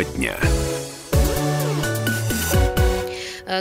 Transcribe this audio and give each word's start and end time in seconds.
Тема 0.00 0.04
дня. 0.16 0.49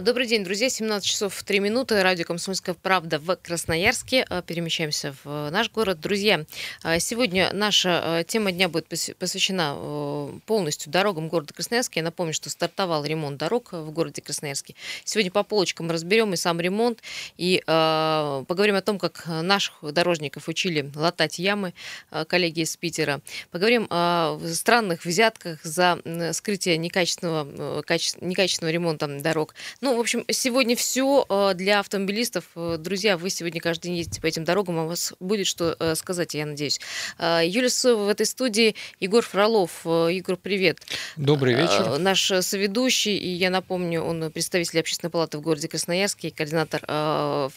Добрый 0.01 0.27
день, 0.27 0.43
друзья. 0.43 0.69
17 0.69 1.05
часов 1.05 1.43
3 1.43 1.59
минуты. 1.59 2.01
Радио 2.01 2.23
«Комсомольская 2.23 2.73
правда» 2.73 3.19
в 3.19 3.35
Красноярске. 3.35 4.25
Э, 4.29 4.41
перемещаемся 4.45 5.13
в 5.23 5.49
наш 5.49 5.69
город. 5.71 5.99
Друзья, 5.99 6.45
э, 6.83 6.99
сегодня 6.99 7.49
наша 7.53 8.23
тема 8.27 8.51
дня 8.51 8.69
будет 8.69 8.87
посвящена 8.87 10.39
полностью 10.45 10.91
дорогам 10.91 11.27
города 11.27 11.53
Красноярска. 11.53 11.99
Я 11.99 12.03
напомню, 12.03 12.33
что 12.33 12.49
стартовал 12.49 13.03
ремонт 13.03 13.37
дорог 13.37 13.73
в 13.73 13.91
городе 13.91 14.21
Красноярске. 14.21 14.75
Сегодня 15.03 15.31
по 15.31 15.43
полочкам 15.43 15.91
разберем 15.91 16.33
и 16.33 16.37
сам 16.37 16.61
ремонт, 16.61 17.01
и 17.37 17.61
поговорим 17.65 18.75
о 18.75 18.81
том, 18.81 18.99
как 18.99 19.25
наших 19.27 19.73
дорожников 19.81 20.47
учили 20.47 20.89
латать 20.95 21.39
ямы, 21.39 21.73
коллеги 22.27 22.61
из 22.61 22.75
Питера. 22.77 23.21
Поговорим 23.51 23.87
о 23.89 24.39
странных 24.53 25.05
взятках 25.05 25.63
за 25.63 25.99
скрытие 26.33 26.77
некачественного, 26.77 27.83
некачественного 28.21 28.71
ремонта 28.71 29.07
дорог. 29.07 29.55
Ну, 29.81 29.88
в 29.95 29.99
общем, 29.99 30.25
сегодня 30.29 30.75
все 30.75 31.25
э, 31.29 31.53
для 31.55 31.79
автомобилистов. 31.79 32.45
Э, 32.55 32.77
друзья, 32.79 33.17
вы 33.17 33.29
сегодня 33.29 33.61
каждый 33.61 33.87
день 33.87 33.97
ездите 33.97 34.21
по 34.21 34.27
этим 34.27 34.43
дорогам, 34.43 34.79
а 34.79 34.83
у 34.85 34.87
вас 34.87 35.13
будет 35.19 35.47
что 35.47 35.75
э, 35.79 35.95
сказать, 35.95 36.33
я 36.33 36.45
надеюсь. 36.45 36.79
Юлия 37.19 37.69
Соева 37.69 38.05
в 38.05 38.09
этой 38.09 38.25
студии, 38.25 38.75
Егор 38.99 39.23
Фролов. 39.23 39.85
Егор, 39.85 40.37
привет. 40.37 40.79
Добрый 41.17 41.53
вечер. 41.53 41.97
Наш 41.97 42.31
соведущий, 42.41 43.17
и 43.17 43.29
я 43.29 43.49
напомню, 43.49 44.01
он 44.01 44.31
представитель 44.31 44.79
общественной 44.79 45.11
палаты 45.11 45.37
в 45.37 45.41
городе 45.41 45.67
Красноярске, 45.67 46.31
координатор 46.31 46.81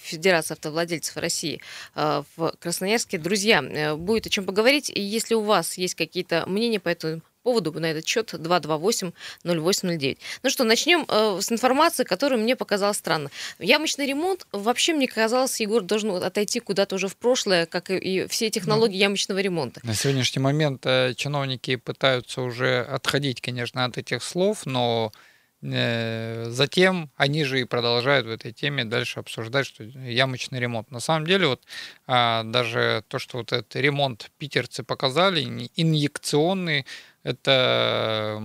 Федерации 0.03 0.53
автовладельцев 0.55 1.17
России 1.17 1.61
в 1.95 2.55
Красноярске. 2.59 3.19
Друзья, 3.19 3.97
будет 3.97 4.27
о 4.27 4.31
чем 4.31 4.45
поговорить. 4.45 4.91
Если 4.95 5.35
у 5.35 5.43
вас 5.43 5.79
есть 5.79 5.95
какие-то 5.95 6.45
мнения 6.47 6.81
по 6.81 6.89
этому 6.89 7.23
поводу 7.43 7.73
на 7.73 7.87
этот 7.87 8.07
счет 8.07 8.33
228-0809. 8.35 10.19
Ну 10.43 10.51
что, 10.51 10.65
начнем 10.65 11.05
э, 11.09 11.39
с 11.41 11.51
информации, 11.53 12.05
которая 12.05 12.39
мне 12.39 12.57
показалась 12.57 12.97
странно. 12.99 13.31
Ямочный 13.59 14.07
ремонт 14.07 14.47
вообще, 14.53 14.95
мне 14.95 15.07
казалось, 15.07 15.61
Егор 15.61 15.83
должен 15.83 16.11
отойти 16.11 16.61
куда-то 16.61 16.97
уже 16.97 17.09
в 17.09 17.17
прошлое, 17.17 17.67
как 17.67 17.91
и 17.91 18.27
все 18.29 18.51
технологии 18.51 18.97
ну, 18.97 19.03
ямочного 19.03 19.39
ремонта. 19.39 19.81
На 19.83 19.95
сегодняшний 19.95 20.41
момент 20.41 20.85
э, 20.87 21.15
чиновники 21.17 21.77
пытаются 21.77 22.43
уже 22.43 22.83
отходить, 22.83 23.41
конечно, 23.41 23.85
от 23.85 23.99
этих 23.99 24.23
слов, 24.23 24.67
но 24.67 25.13
Затем 25.63 27.11
они 27.17 27.45
же 27.45 27.61
и 27.61 27.65
продолжают 27.65 28.27
в 28.27 28.31
этой 28.31 28.53
теме 28.53 28.85
дальше 28.85 29.21
обсуждать, 29.21 29.67
что 29.67 29.85
ямочный 29.85 30.59
ремонт. 30.59 30.91
На 30.91 30.99
самом 30.99 31.25
деле, 31.25 31.47
вот 31.47 31.63
а, 32.09 32.43
даже 32.43 33.05
то, 33.07 33.21
что 33.21 33.39
вот 33.39 33.53
этот 33.53 33.77
ремонт 33.77 34.33
питерцы 34.39 34.83
показали, 34.83 35.71
инъекционный, 35.77 36.85
это 37.23 38.41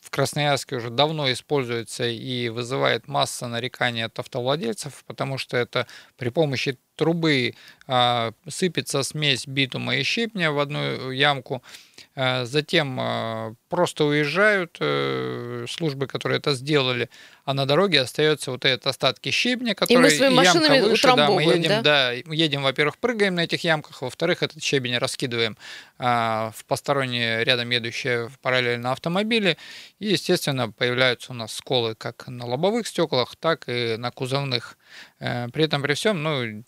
в 0.00 0.10
Красноярске 0.10 0.76
уже 0.76 0.90
давно 0.90 1.30
используется 1.32 2.04
и 2.06 2.48
вызывает 2.48 3.08
масса 3.08 3.48
нареканий 3.48 4.04
от 4.04 4.18
автовладельцев, 4.18 5.04
потому 5.06 5.38
что 5.38 5.56
это 5.56 5.86
при 6.16 6.30
помощи 6.30 6.78
трубы 6.96 7.54
а, 7.88 8.32
сыпется 8.48 9.04
смесь 9.04 9.46
битума 9.46 9.96
и 9.96 10.02
щепня 10.02 10.50
в 10.50 10.58
одну 10.58 11.12
ямку, 11.12 11.62
а, 12.16 12.44
затем 12.44 12.98
а, 13.00 13.54
просто 13.68 14.04
уезжают 14.04 14.76
э, 14.80 15.66
службы, 15.68 16.08
которые 16.08 16.38
это 16.38 16.54
сделали, 16.54 17.08
а 17.44 17.54
на 17.54 17.64
дороге 17.64 18.00
остается 18.00 18.50
вот 18.50 18.64
этот 18.64 18.88
остатки 18.88 19.30
щебня, 19.30 19.76
который 19.76 19.98
и 19.98 20.02
мы 20.02 20.10
своими 20.10 20.42
ямка 20.42 20.84
выше, 20.84 21.14
да, 21.14 21.30
мы 21.30 21.42
едем, 21.42 21.68
да? 21.68 21.82
да, 21.82 22.12
едем, 22.12 22.62
во-первых, 22.64 22.98
прыгаем 22.98 23.36
на 23.36 23.44
этих 23.44 23.62
ямках, 23.62 24.02
во-вторых, 24.02 24.42
этот 24.42 24.60
щебень 24.62 24.98
раскидываем 24.98 25.56
в 25.98 26.64
посторонние 26.66 27.44
рядом 27.44 27.70
едущие 27.70 28.30
параллельно 28.42 28.92
автомобили, 28.92 29.58
и, 30.00 30.08
естественно, 30.08 30.72
появляются 30.72 31.32
у 31.32 31.34
нас 31.34 31.52
сколы 31.52 31.94
как 31.94 32.26
на 32.26 32.46
лобовых 32.46 32.86
стеклах, 32.86 33.36
так 33.36 33.68
и 33.68 33.96
на 33.96 34.10
кузовных. 34.10 34.76
Э, 35.18 35.48
при 35.48 35.64
этом 35.64 35.82
при 35.82 35.94
всем, 35.94 36.22
ну, 36.22 36.62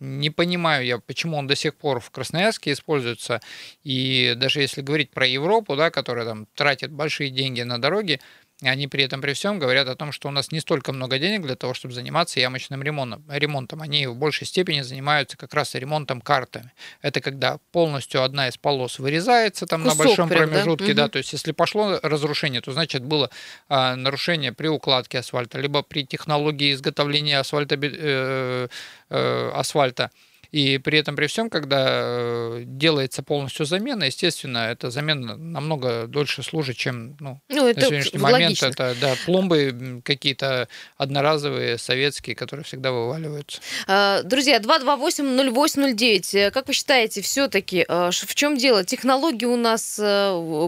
не 0.00 0.30
понимаю 0.30 0.84
я, 0.84 0.98
почему 0.98 1.36
он 1.36 1.46
до 1.46 1.54
сих 1.54 1.76
пор 1.76 2.00
в 2.00 2.10
Красноярске 2.10 2.72
используется. 2.72 3.40
И 3.84 4.34
даже 4.36 4.60
если 4.60 4.82
говорить 4.82 5.10
про 5.10 5.26
Европу, 5.26 5.76
да, 5.76 5.90
которая 5.90 6.24
там 6.26 6.46
тратит 6.54 6.90
большие 6.90 7.30
деньги 7.30 7.62
на 7.62 7.80
дороги, 7.80 8.20
они 8.68 8.88
при 8.88 9.04
этом 9.04 9.20
при 9.20 9.32
всем 9.32 9.58
говорят 9.58 9.88
о 9.88 9.96
том, 9.96 10.12
что 10.12 10.28
у 10.28 10.30
нас 10.30 10.52
не 10.52 10.60
столько 10.60 10.92
много 10.92 11.18
денег 11.18 11.42
для 11.42 11.56
того, 11.56 11.74
чтобы 11.74 11.94
заниматься 11.94 12.40
ямочным 12.40 12.82
ремонтом. 12.82 13.24
ремонтом. 13.28 13.82
Они 13.82 14.06
в 14.06 14.16
большей 14.16 14.46
степени 14.46 14.82
занимаются 14.82 15.36
как 15.36 15.54
раз 15.54 15.74
ремонтом 15.74 16.20
картами. 16.20 16.72
Это 17.00 17.20
когда 17.20 17.58
полностью 17.72 18.22
одна 18.22 18.48
из 18.48 18.56
полос 18.56 18.98
вырезается 18.98 19.66
там 19.66 19.82
Кусок 19.82 19.98
на 19.98 20.04
большом 20.04 20.28
прям, 20.28 20.48
промежутке, 20.48 20.94
да? 20.94 21.04
да, 21.04 21.08
то 21.08 21.18
есть 21.18 21.32
если 21.32 21.52
пошло 21.52 21.98
разрушение, 22.02 22.60
то 22.60 22.72
значит 22.72 23.02
было 23.02 23.30
а, 23.68 23.96
нарушение 23.96 24.52
при 24.52 24.68
укладке 24.68 25.18
асфальта, 25.18 25.58
либо 25.58 25.82
при 25.82 26.06
технологии 26.06 26.72
изготовления 26.72 27.38
асфальта, 27.38 27.76
э, 27.80 28.68
э, 29.10 29.50
асфальта 29.54 30.10
и 30.52 30.76
при 30.76 30.98
этом, 30.98 31.16
при 31.16 31.26
всем, 31.26 31.48
когда 31.48 31.86
э, 31.88 32.62
делается 32.66 33.22
полностью 33.22 33.64
замена, 33.64 34.04
естественно, 34.04 34.70
эта 34.70 34.90
замена 34.90 35.34
намного 35.36 36.06
дольше 36.06 36.42
служит, 36.42 36.76
чем 36.76 37.16
ну, 37.20 37.40
ну, 37.48 37.66
это 37.66 37.80
на 37.80 37.86
сегодняшний 37.86 38.18
момент. 38.18 38.62
Это 38.62 38.94
да, 39.00 39.14
пломбы 39.24 40.02
какие-то 40.04 40.68
одноразовые, 40.98 41.78
советские, 41.78 42.36
которые 42.36 42.64
всегда 42.64 42.92
вываливаются. 42.92 43.62
А, 43.86 44.22
друзья, 44.22 44.58
228-0809. 44.58 46.38
Э, 46.38 46.50
как 46.50 46.68
вы 46.68 46.74
считаете, 46.74 47.22
все-таки 47.22 47.86
э, 47.88 48.10
в 48.12 48.34
чем 48.34 48.58
дело? 48.58 48.84
Технологии 48.84 49.46
у 49.46 49.56
нас 49.56 49.98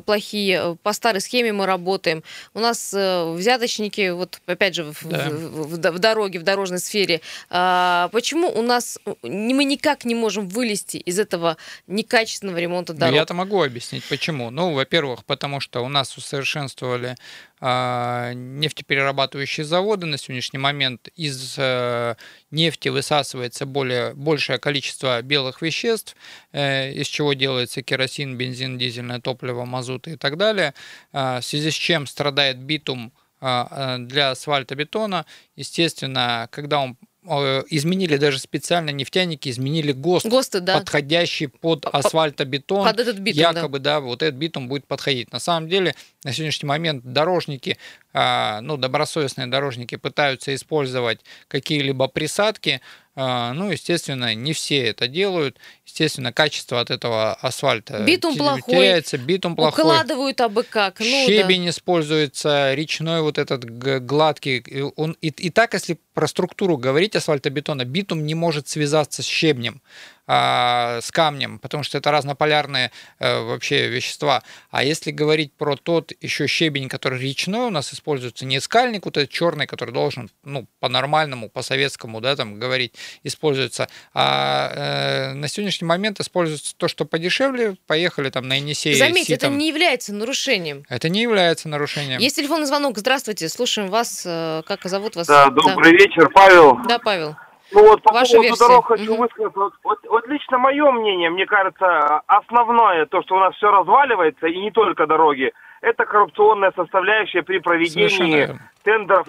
плохие, 0.06 0.78
по 0.82 0.94
старой 0.94 1.20
схеме 1.20 1.52
мы 1.52 1.66
работаем. 1.66 2.22
У 2.54 2.60
нас 2.60 2.94
взяточники, 2.94 4.10
вот 4.10 4.40
опять 4.46 4.74
же, 4.74 4.84
в, 4.84 5.06
да. 5.06 5.28
в, 5.28 5.74
в, 5.74 5.90
в 5.90 5.98
дороге, 5.98 6.38
в 6.38 6.42
дорожной 6.42 6.78
сфере. 6.78 7.20
А, 7.50 8.08
почему 8.12 8.48
у 8.48 8.62
нас 8.62 8.98
мы 9.22 9.64
не 9.64 9.73
никак 9.74 10.04
не 10.04 10.14
можем 10.14 10.48
вылезти 10.48 10.96
из 10.96 11.18
этого 11.18 11.56
некачественного 11.86 12.58
ремонта 12.58 12.92
ну, 12.92 13.00
дорог. 13.00 13.14
Я-то 13.14 13.34
могу 13.34 13.62
объяснить, 13.62 14.04
почему. 14.08 14.50
Ну, 14.50 14.72
во-первых, 14.72 15.24
потому 15.24 15.60
что 15.60 15.84
у 15.84 15.88
нас 15.88 16.16
усовершенствовали 16.16 17.16
э, 17.60 18.32
нефтеперерабатывающие 18.34 19.64
заводы 19.64 20.06
на 20.06 20.18
сегодняшний 20.18 20.58
момент. 20.58 21.08
Из 21.16 21.56
э, 21.58 22.14
нефти 22.50 22.88
высасывается 22.88 23.66
более, 23.66 24.14
большее 24.14 24.58
количество 24.58 25.20
белых 25.22 25.62
веществ, 25.62 26.16
э, 26.52 26.92
из 26.92 27.08
чего 27.08 27.32
делается 27.34 27.82
керосин, 27.82 28.36
бензин, 28.36 28.78
дизельное 28.78 29.20
топливо, 29.20 29.64
мазут 29.64 30.06
и 30.08 30.16
так 30.16 30.36
далее, 30.36 30.74
э, 31.12 31.40
в 31.40 31.44
связи 31.44 31.70
с 31.70 31.74
чем 31.74 32.06
страдает 32.06 32.58
битум 32.58 33.12
для 33.40 34.30
асфальтобетона. 34.30 35.26
Естественно, 35.54 36.48
когда 36.50 36.80
он 36.80 36.96
изменили 37.24 38.16
даже 38.16 38.38
специально 38.38 38.90
нефтяники, 38.90 39.48
изменили 39.48 39.92
ГОСТ, 39.92 40.26
ГОСТы, 40.26 40.60
да. 40.60 40.78
подходящий 40.78 41.46
под 41.46 41.86
асфальтобетон. 41.86 42.84
Под 42.84 43.00
этот 43.00 43.18
битум, 43.18 43.40
Якобы, 43.40 43.78
да. 43.78 43.94
да, 43.94 44.00
вот 44.00 44.22
этот 44.22 44.38
битум 44.38 44.68
будет 44.68 44.86
подходить. 44.86 45.32
На 45.32 45.38
самом 45.38 45.68
деле, 45.68 45.94
на 46.22 46.32
сегодняшний 46.32 46.66
момент 46.66 47.04
дорожники, 47.04 47.78
а, 48.12 48.60
ну, 48.60 48.76
добросовестные 48.76 49.46
дорожники 49.46 49.96
пытаются 49.96 50.54
использовать 50.54 51.20
какие-либо 51.48 52.08
присадки, 52.08 52.80
ну, 53.16 53.70
естественно, 53.70 54.34
не 54.34 54.52
все 54.52 54.78
это 54.84 55.06
делают. 55.06 55.58
Естественно, 55.86 56.32
качество 56.32 56.80
от 56.80 56.90
этого 56.90 57.34
асфальта 57.34 58.00
битум 58.00 58.36
плохой, 58.36 58.74
теряется, 58.74 59.18
битум 59.18 59.54
плохой. 59.54 59.84
Укладывают 59.84 60.40
абы 60.40 60.64
как. 60.64 60.98
Ну, 60.98 61.06
Щебень 61.06 61.64
да. 61.64 61.70
используется, 61.70 62.74
речной 62.74 63.22
вот 63.22 63.38
этот 63.38 63.64
гладкий. 63.64 64.64
Он, 64.96 65.16
и, 65.20 65.28
и 65.28 65.50
так, 65.50 65.74
если 65.74 65.98
про 66.14 66.26
структуру 66.26 66.76
говорить 66.76 67.14
асфальтобетона, 67.14 67.84
битум 67.84 68.26
не 68.26 68.34
может 68.34 68.68
связаться 68.68 69.22
с 69.22 69.26
щебнем 69.26 69.80
а, 70.26 71.00
с 71.02 71.10
камнем, 71.10 71.58
потому 71.58 71.84
что 71.84 71.98
это 71.98 72.10
разнополярные 72.10 72.90
а, 73.18 73.42
вообще 73.42 73.88
вещества. 73.88 74.42
А 74.70 74.82
если 74.82 75.10
говорить 75.10 75.52
про 75.52 75.76
тот 75.76 76.12
еще 76.20 76.46
щебень, 76.46 76.88
который 76.88 77.20
речной 77.20 77.66
у 77.66 77.70
нас 77.70 77.92
используется, 77.92 78.46
не 78.46 78.60
скальник, 78.60 79.04
вот 79.04 79.16
этот 79.16 79.30
черный, 79.30 79.66
который 79.66 79.92
должен, 79.92 80.30
ну, 80.42 80.66
по-нормальному, 80.80 81.48
по-советскому, 81.50 82.20
да, 82.20 82.36
там 82.36 82.58
говорить, 82.58 82.94
используется, 83.22 83.88
а 84.14 84.70
э, 84.74 85.32
на 85.34 85.48
сегодняшний 85.48 85.86
момент 85.86 86.20
используется 86.20 86.74
то, 86.76 86.88
что 86.88 87.04
подешевле, 87.04 87.76
поехали 87.86 88.30
там 88.30 88.48
на 88.48 88.54
Енисей. 88.54 88.94
Заметьте, 88.94 89.34
это 89.34 89.48
не 89.48 89.68
является 89.68 90.14
нарушением. 90.14 90.84
Это 90.88 91.08
не 91.08 91.20
является 91.22 91.68
нарушением. 91.68 92.20
Есть 92.20 92.36
телефонный 92.36 92.66
звонок, 92.66 92.98
здравствуйте, 92.98 93.48
слушаем 93.48 93.90
вас, 93.90 94.22
э, 94.24 94.62
как 94.66 94.84
зовут 94.84 95.16
вас? 95.16 95.26
Да, 95.26 95.50
добрый 95.50 95.92
да. 95.92 96.04
вечер, 96.04 96.30
Павел. 96.30 96.78
Да, 96.88 96.98
Павел. 96.98 97.36
Ну 97.74 97.88
вот 97.88 98.02
по 98.02 98.12
Ваша 98.12 98.36
поводу 98.36 98.48
версия. 98.48 98.68
дорог 98.68 98.86
хочу 98.86 99.12
угу. 99.12 99.22
высказаться. 99.22 99.58
Вот, 99.58 99.72
вот, 99.82 99.98
вот 100.08 100.28
лично 100.28 100.58
мое 100.58 100.90
мнение, 100.92 101.28
мне 101.28 101.44
кажется, 101.44 102.22
основное, 102.26 103.06
то, 103.06 103.20
что 103.22 103.34
у 103.34 103.38
нас 103.40 103.54
все 103.56 103.70
разваливается, 103.70 104.46
и 104.46 104.58
не 104.58 104.70
только 104.70 105.06
дороги, 105.06 105.52
это 105.80 106.04
коррупционная 106.06 106.72
составляющая 106.74 107.42
при 107.42 107.58
проведении 107.58 108.58
тендеров, 108.84 109.26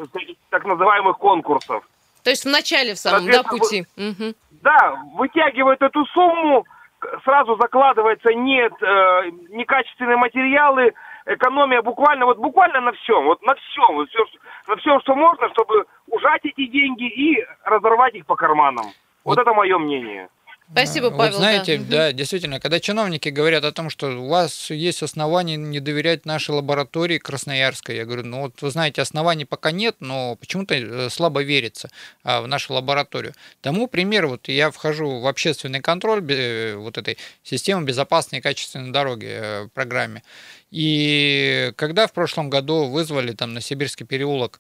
так 0.50 0.64
называемых 0.66 1.18
конкурсов. 1.18 1.84
То 2.24 2.30
есть 2.30 2.46
в 2.46 2.50
начале 2.50 2.94
в 2.94 2.98
самом 2.98 3.30
да, 3.30 3.44
пути. 3.44 3.86
Угу. 3.98 4.34
Да, 4.62 4.96
вытягивают 5.16 5.82
эту 5.82 6.06
сумму, 6.06 6.66
сразу 7.24 7.56
закладывается 7.60 8.30
нет, 8.34 8.74
э, 8.82 9.32
некачественные 9.50 10.18
материалы, 10.18 10.94
экономия 11.26 11.82
буквально, 11.82 12.26
вот 12.26 12.38
буквально 12.38 12.82
на 12.82 12.92
всем, 12.94 13.26
вот 13.26 13.42
на 13.42 13.56
всем, 13.56 13.96
вот 13.96 14.10
все, 14.10 14.26
на 14.68 14.76
всем, 14.78 15.00
что 15.02 15.16
можно, 15.16 15.50
чтобы 15.50 15.86
ужать 16.08 16.42
эти 16.46 16.68
деньги 16.68 17.08
и 17.08 17.46
разорвать 17.64 18.16
их 18.16 18.26
по 18.26 18.36
карманам. 18.36 18.86
Вот, 19.24 19.38
вот 19.38 19.40
это 19.40 19.54
мое 19.54 19.78
мнение. 19.78 20.30
Спасибо, 20.72 21.12
Павел. 21.12 21.34
Вот 21.34 21.40
знаете, 21.42 21.78
да. 21.78 21.98
да, 21.98 22.12
действительно, 22.12 22.60
когда 22.60 22.80
чиновники 22.80 23.30
говорят 23.30 23.64
о 23.66 23.72
том, 23.72 23.92
что 23.92 24.08
у 24.08 24.28
вас 24.28 24.72
есть 24.72 25.04
основания 25.04 25.58
не 25.58 25.80
доверять 25.80 26.26
нашей 26.26 26.52
лаборатории 26.52 27.20
Красноярской, 27.20 27.98
я 27.98 28.06
говорю, 28.06 28.24
ну 28.26 28.42
вот 28.42 28.62
вы 28.62 28.72
знаете, 28.72 29.02
оснований 29.02 29.46
пока 29.46 29.72
нет, 29.72 29.98
но 30.00 30.36
почему-то 30.36 30.74
э, 30.74 31.10
слабо 31.12 31.44
верится 31.44 31.90
а, 32.24 32.42
в 32.42 32.48
нашу 32.48 32.74
лабораторию. 32.74 33.34
Тому 33.62 33.88
пример, 33.88 34.26
вот 34.26 34.48
я 34.48 34.72
вхожу 34.72 35.20
в 35.20 35.28
общественный 35.28 35.82
контроль 35.82 36.24
э, 36.32 36.76
вот 36.76 36.98
этой 36.98 37.20
системы 37.44 37.86
безопасной 37.86 38.40
и 38.40 38.42
качественной 38.42 38.92
дороги 38.92 39.28
э, 39.30 39.68
программе. 39.74 40.24
И 40.72 41.72
когда 41.76 42.08
в 42.08 42.14
прошлом 42.14 42.50
году 42.50 42.86
вызвали 42.86 43.34
там 43.34 43.54
на 43.54 43.62
Сибирский 43.62 44.06
переулок 44.06 44.60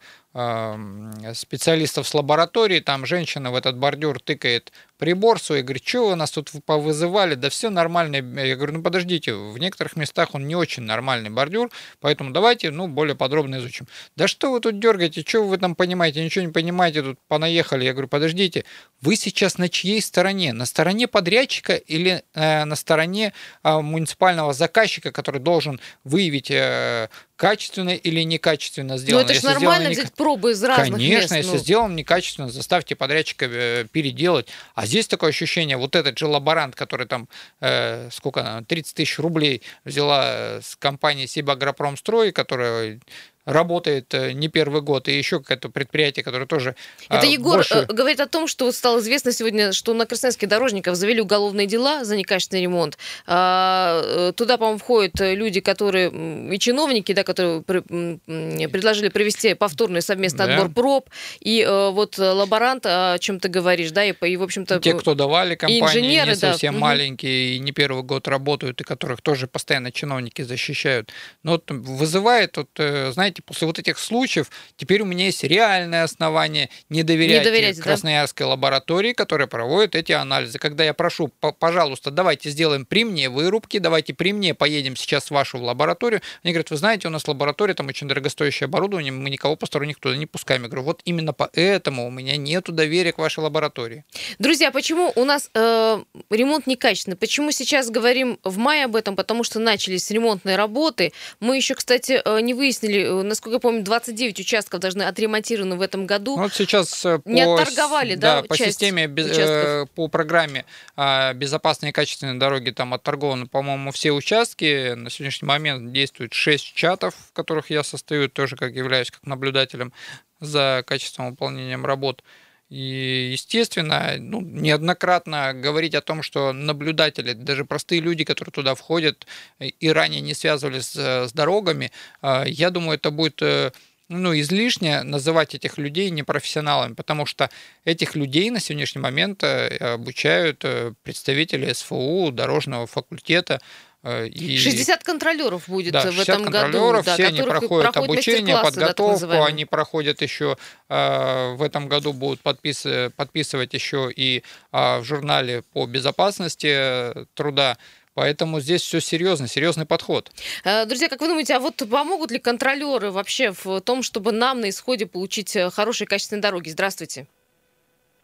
специалистов 1.34 2.06
с 2.06 2.14
лаборатории, 2.14 2.82
там 2.82 3.06
женщина 3.06 3.52
в 3.52 3.56
этот 3.56 3.78
бордюр 3.78 4.20
тыкает 4.20 4.74
прибор 4.98 5.42
свой, 5.42 5.62
говорит, 5.62 5.88
что 5.88 6.10
вы 6.10 6.16
нас 6.16 6.32
тут 6.32 6.52
повызывали, 6.66 7.36
да 7.36 7.50
все 7.50 7.70
нормально. 7.70 8.18
Я 8.42 8.56
говорю, 8.58 8.74
ну 8.74 8.82
подождите, 8.82 9.34
в 9.34 9.58
некоторых 9.58 9.96
местах 9.96 10.36
он 10.36 10.46
не 10.46 10.56
очень 10.56 10.84
нормальный 10.84 11.30
бордюр, 11.30 11.70
поэтому 12.02 12.32
давайте, 12.32 12.70
ну, 12.72 12.90
более 12.90 13.16
подробно 13.16 13.58
изучим. 13.58 13.88
Да 14.18 14.28
что 14.28 14.52
вы 14.52 14.60
тут 14.60 14.78
дергаете, 14.78 15.24
что 15.26 15.44
вы 15.44 15.58
там 15.58 15.74
понимаете, 15.74 16.24
ничего 16.24 16.46
не 16.46 16.52
понимаете, 16.52 17.02
тут 17.02 17.18
понаехали. 17.30 17.86
Я 17.86 17.94
говорю, 17.94 18.10
подождите, 18.10 18.66
вы 19.02 19.16
сейчас 19.16 19.58
на 19.58 19.70
чьей 19.70 20.02
стороне? 20.02 20.52
На 20.52 20.66
стороне 20.66 21.08
подрядчика 21.08 21.76
или 21.76 22.24
э, 22.34 22.66
на 22.66 22.76
стороне 22.76 23.32
э, 23.64 23.80
муниципального 23.80 24.52
заказчика, 24.52 25.14
который 25.14 25.40
должен 25.40 25.80
выявить 26.06 26.52
э, 26.52 27.10
качественно 27.36 27.90
или 27.90 28.22
некачественно 28.22 28.98
сделано. 28.98 29.26
Ну 29.26 29.30
это 29.32 29.40
же 29.40 29.46
нормально 29.46 29.90
взять 29.90 30.06
не... 30.06 30.16
пробы 30.16 30.52
из 30.52 30.64
разных 30.64 31.00
Конечно, 31.00 31.34
мест. 31.34 31.34
если 31.34 31.52
ну... 31.52 31.58
сделано 31.58 31.96
некачественно, 31.96 32.50
заставьте 32.50 32.96
подрядчика 32.96 33.46
э, 33.46 33.86
переделать. 33.92 34.48
А 34.76 34.86
здесь 34.86 35.08
такое 35.08 35.32
ощущение, 35.32 35.78
вот 35.78 35.96
этот 35.96 36.18
же 36.18 36.28
лаборант, 36.28 36.76
который 36.76 37.08
там, 37.08 37.28
э, 37.60 38.10
сколько, 38.12 38.64
30 38.68 38.94
тысяч 38.94 39.18
рублей 39.18 39.64
взяла 39.84 40.24
э, 40.28 40.62
с 40.64 40.76
компании 40.76 41.26
Сибагропромстрой, 41.26 42.32
которая 42.32 43.00
работает 43.46 44.14
э, 44.14 44.32
не 44.32 44.48
первый 44.48 44.82
год, 44.82 45.08
и 45.08 45.16
еще 45.16 45.40
какое-то 45.40 45.70
предприятие, 45.70 46.24
которое 46.24 46.48
тоже... 46.48 46.76
Это 47.10 47.22
а, 47.22 47.26
Егор 47.26 47.58
больше... 47.58 47.86
Э, 47.88 47.94
говорит 47.94 48.20
о 48.20 48.26
том, 48.26 48.48
что 48.48 48.72
стало 48.72 49.00
известно 49.00 49.32
сегодня, 49.32 49.72
что 49.72 49.94
на 49.94 50.06
красноярских 50.06 50.48
дорожников 50.48 50.96
завели 50.96 51.22
уголовные 51.22 51.68
дела 51.68 52.04
за 52.04 52.18
некачественный 52.18 52.64
ремонт. 52.64 52.98
А, 53.28 54.02
э, 54.04 54.34
туда, 54.36 54.58
по-моему, 54.58 54.80
входят 54.80 55.14
люди, 55.20 55.60
которые 55.60 56.10
и 56.54 56.60
чиновники, 56.60 57.14
да, 57.14 57.24
которые 57.24 57.62
предложили 57.62 59.10
провести 59.10 59.54
повторный 59.54 60.02
совместный 60.02 60.48
да. 60.48 60.56
отбор 60.56 60.72
проб, 60.72 61.10
и 61.40 61.66
вот 61.66 62.18
лаборант, 62.18 62.86
о 62.86 63.18
чем 63.20 63.40
ты 63.40 63.48
говоришь, 63.48 63.92
да, 63.92 64.04
и, 64.04 64.14
и 64.26 64.38
в 64.38 64.44
общем-то... 64.44 64.80
Те, 64.80 64.94
кто 64.94 65.14
давали 65.14 65.56
компании, 65.56 65.82
инженеры, 65.82 66.30
не 66.32 66.36
совсем 66.36 66.74
да. 66.74 66.80
маленькие, 66.80 67.56
и 67.56 67.60
не 67.60 67.72
первый 67.72 68.04
год 68.04 68.28
работают, 68.28 68.82
и 68.82 68.84
которых 68.84 69.22
тоже 69.22 69.48
постоянно 69.48 69.92
чиновники 69.92 70.42
защищают. 70.42 71.12
Но 71.44 71.54
вот 71.54 71.70
вызывает, 71.70 72.58
вот, 72.58 72.70
знаете, 72.76 73.35
знаете, 73.36 73.42
после 73.42 73.68
вот 73.68 73.80
этих 73.80 74.00
случаев 74.00 74.50
теперь 74.78 75.02
у 75.02 75.06
меня 75.06 75.26
есть 75.26 75.44
реальное 75.44 76.04
основание 76.04 76.70
не 76.90 77.04
доверять, 77.04 77.44
не 77.44 77.44
доверять 77.44 77.80
Красноярской 77.80 78.46
да? 78.46 78.52
лаборатории, 78.52 79.14
которая 79.14 79.48
проводит 79.48 79.96
эти 79.96 80.12
анализы. 80.12 80.60
Когда 80.60 80.84
я 80.84 80.94
прошу, 80.94 81.30
пожалуйста, 81.60 82.12
давайте 82.12 82.50
сделаем 82.50 82.86
при 82.86 83.04
мне 83.04 83.30
вырубки, 83.30 83.80
давайте 83.80 84.14
при 84.14 84.34
мне 84.34 84.54
поедем 84.54 84.96
сейчас 84.96 85.26
в 85.26 85.32
вашу 85.32 85.58
лабораторию. 85.58 86.22
Они 86.44 86.54
говорят, 86.54 86.70
вы 86.70 86.78
знаете, 86.78 87.08
у 87.08 87.12
нас 87.12 87.28
лаборатория, 87.28 87.74
там 87.74 87.88
очень 87.88 88.08
дорогостоящее 88.08 88.66
оборудование, 88.66 89.12
мы 89.12 89.30
никого 89.30 89.56
посторонних 89.56 90.00
туда 90.00 90.16
не 90.16 90.26
пускаем. 90.26 90.64
Я 90.64 90.70
говорю, 90.70 90.86
вот 90.86 91.02
именно 91.06 91.34
поэтому 91.34 92.08
у 92.08 92.12
меня 92.12 92.38
нету 92.38 92.72
доверия 92.72 93.12
к 93.12 93.18
вашей 93.18 93.40
лаборатории. 93.40 94.06
Друзья, 94.40 94.72
почему 94.72 95.12
у 95.16 95.26
нас 95.26 95.50
э, 95.54 96.04
ремонт 96.30 96.68
некачественный? 96.68 97.18
Почему 97.18 97.52
сейчас 97.52 97.90
говорим 97.90 98.40
в 98.44 98.58
мае 98.58 98.86
об 98.86 98.96
этом? 98.96 99.16
Потому 99.16 99.44
что 99.44 99.60
начались 99.60 100.10
ремонтные 100.12 100.56
работы. 100.56 101.12
Мы 101.40 101.58
еще, 101.58 101.76
кстати, 101.76 102.22
э, 102.24 102.42
не 102.42 102.54
выяснили, 102.54 103.24
насколько 103.28 103.56
я 103.56 103.60
помню, 103.60 103.84
29 103.84 104.40
участков 104.40 104.80
должны 104.80 105.04
отремонтированы 105.04 105.76
в 105.76 105.82
этом 105.82 106.06
году. 106.06 106.36
Ну, 106.36 106.44
вот 106.44 106.54
сейчас 106.54 107.06
э, 107.06 107.20
не 107.26 107.44
по, 107.46 107.62
отторговали, 107.62 108.16
да, 108.16 108.42
да 108.42 108.48
по 108.48 108.58
системе, 108.58 109.06
э, 109.06 109.86
по 109.96 110.08
программе 110.08 110.66
э, 110.96 111.34
безопасные 111.34 111.90
и 111.90 111.94
качественные 111.94 112.40
дороги 112.40 112.72
там 112.72 112.94
отторгованы, 112.94 113.48
по-моему, 113.48 113.92
все 113.92 114.12
участки. 114.12 114.94
На 114.94 115.10
сегодняшний 115.10 115.48
момент 115.48 115.92
действует 115.92 116.34
6 116.34 116.74
чатов, 116.74 117.16
в 117.30 117.34
которых 117.34 117.70
я 117.70 117.84
состою, 117.84 118.30
тоже 118.30 118.56
как 118.56 118.74
являюсь 118.74 119.12
как 119.12 119.26
наблюдателем 119.26 119.94
за 120.40 120.84
качественным 120.86 121.32
выполнением 121.32 121.86
работ. 121.86 122.24
И, 122.70 123.30
естественно, 123.32 124.16
ну, 124.18 124.42
неоднократно 124.42 125.54
говорить 125.54 125.94
о 125.94 126.02
том, 126.02 126.24
что 126.24 126.52
наблюдатели, 126.52 127.34
даже 127.34 127.64
простые 127.64 128.02
люди, 128.02 128.24
которые 128.24 128.52
туда 128.52 128.74
входят 128.74 129.28
и 129.60 129.90
ранее 129.90 130.22
не 130.22 130.34
связывались 130.34 130.88
с, 130.88 131.28
с 131.30 131.34
дорогами, 131.34 131.92
а, 132.22 132.44
я 132.46 132.72
думаю, 132.72 132.98
это 132.98 133.12
будет 133.12 133.42
э, 133.44 133.72
ну, 134.10 134.34
излишне 134.40 135.04
называть 135.04 135.54
этих 135.54 135.78
людей 135.78 136.10
непрофессионалами, 136.10 136.96
потому 136.96 137.28
что 137.28 137.52
этих 137.84 138.16
людей 138.16 138.50
на 138.50 138.60
сегодняшний 138.60 139.02
момент 139.02 139.44
э, 139.44 139.68
обучают 139.94 140.66
э, 140.66 140.94
представители 141.04 141.72
СФУ, 141.72 142.32
дорожного 142.32 142.88
факультета, 142.88 143.60
Э, 143.60 143.62
и... 144.06 144.58
60 144.58 145.04
контролеров 145.04 145.68
будет 145.68 145.94
да, 145.94 146.12
в 146.12 146.20
этом 146.20 146.44
году. 146.46 147.02
Да, 147.04 147.14
все 147.14 147.28
они 147.28 147.42
проходят 147.42 147.98
обучение, 147.98 148.58
подготовку, 148.62 149.28
да, 149.28 149.46
они 149.46 149.66
проходят 149.66 150.22
еще 150.22 150.58
э, 150.90 151.54
в 151.56 151.64
этом 151.64 151.88
году 151.88 152.14
будут 152.14 152.42
подпис... 152.42 152.86
подписывать 153.16 153.74
еще 153.74 154.12
и 154.16 154.44
э, 154.72 155.00
в 155.00 155.04
журнале 155.04 155.64
по 155.74 155.86
безопасности 155.86 156.68
э, 156.70 157.26
труда. 157.34 157.78
Поэтому 158.14 158.62
здесь 158.62 158.82
все 158.82 159.02
серьезно, 159.02 159.48
серьезный 159.48 159.86
подход. 159.86 160.32
Э, 160.64 160.86
друзья, 160.86 161.10
как 161.10 161.20
вы 161.22 161.28
думаете, 161.28 161.56
а 161.56 161.60
вот 161.60 161.82
помогут 161.90 162.32
ли 162.32 162.40
контролеры 162.40 163.12
вообще 163.12 163.52
в 163.52 163.82
том, 163.82 164.04
чтобы 164.04 164.32
нам 164.32 164.62
на 164.62 164.70
исходе 164.70 165.06
получить 165.06 165.58
хорошие 165.74 166.08
качественные 166.08 166.42
дороги? 166.42 166.70
Здравствуйте. 166.70 167.28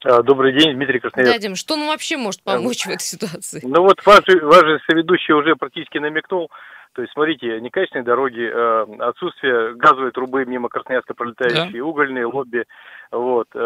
А, 0.04 0.24
добрый 0.24 0.54
день, 0.54 0.74
Дмитрий 0.74 1.00
Красноярский. 1.00 1.40
Дядя, 1.40 1.56
что 1.56 1.76
нам 1.76 1.88
вообще 1.88 2.18
может 2.18 2.44
помочь 2.44 2.86
в 2.86 2.90
этой 2.90 3.04
ситуации? 3.04 3.62
Ну 3.64 3.82
вот 3.82 4.04
ваш, 4.06 4.24
ваш 4.42 4.66
же 4.66 4.80
соведущий 4.88 5.34
уже 5.34 5.56
практически 5.56 6.00
намекнул. 6.00 6.50
То 6.94 7.04
есть, 7.04 7.14
смотрите, 7.14 7.62
некачественные 7.62 8.04
дороги, 8.04 8.42
э, 8.42 8.86
отсутствие 9.00 9.76
газовой 9.76 10.12
трубы 10.12 10.44
мимо 10.46 10.68
Красноярска 10.68 11.14
пролетающие, 11.14 11.82
да. 11.82 11.86
угольные 11.88 12.26
лобби, 12.26 12.66
вот, 13.12 13.48
э, 13.54 13.58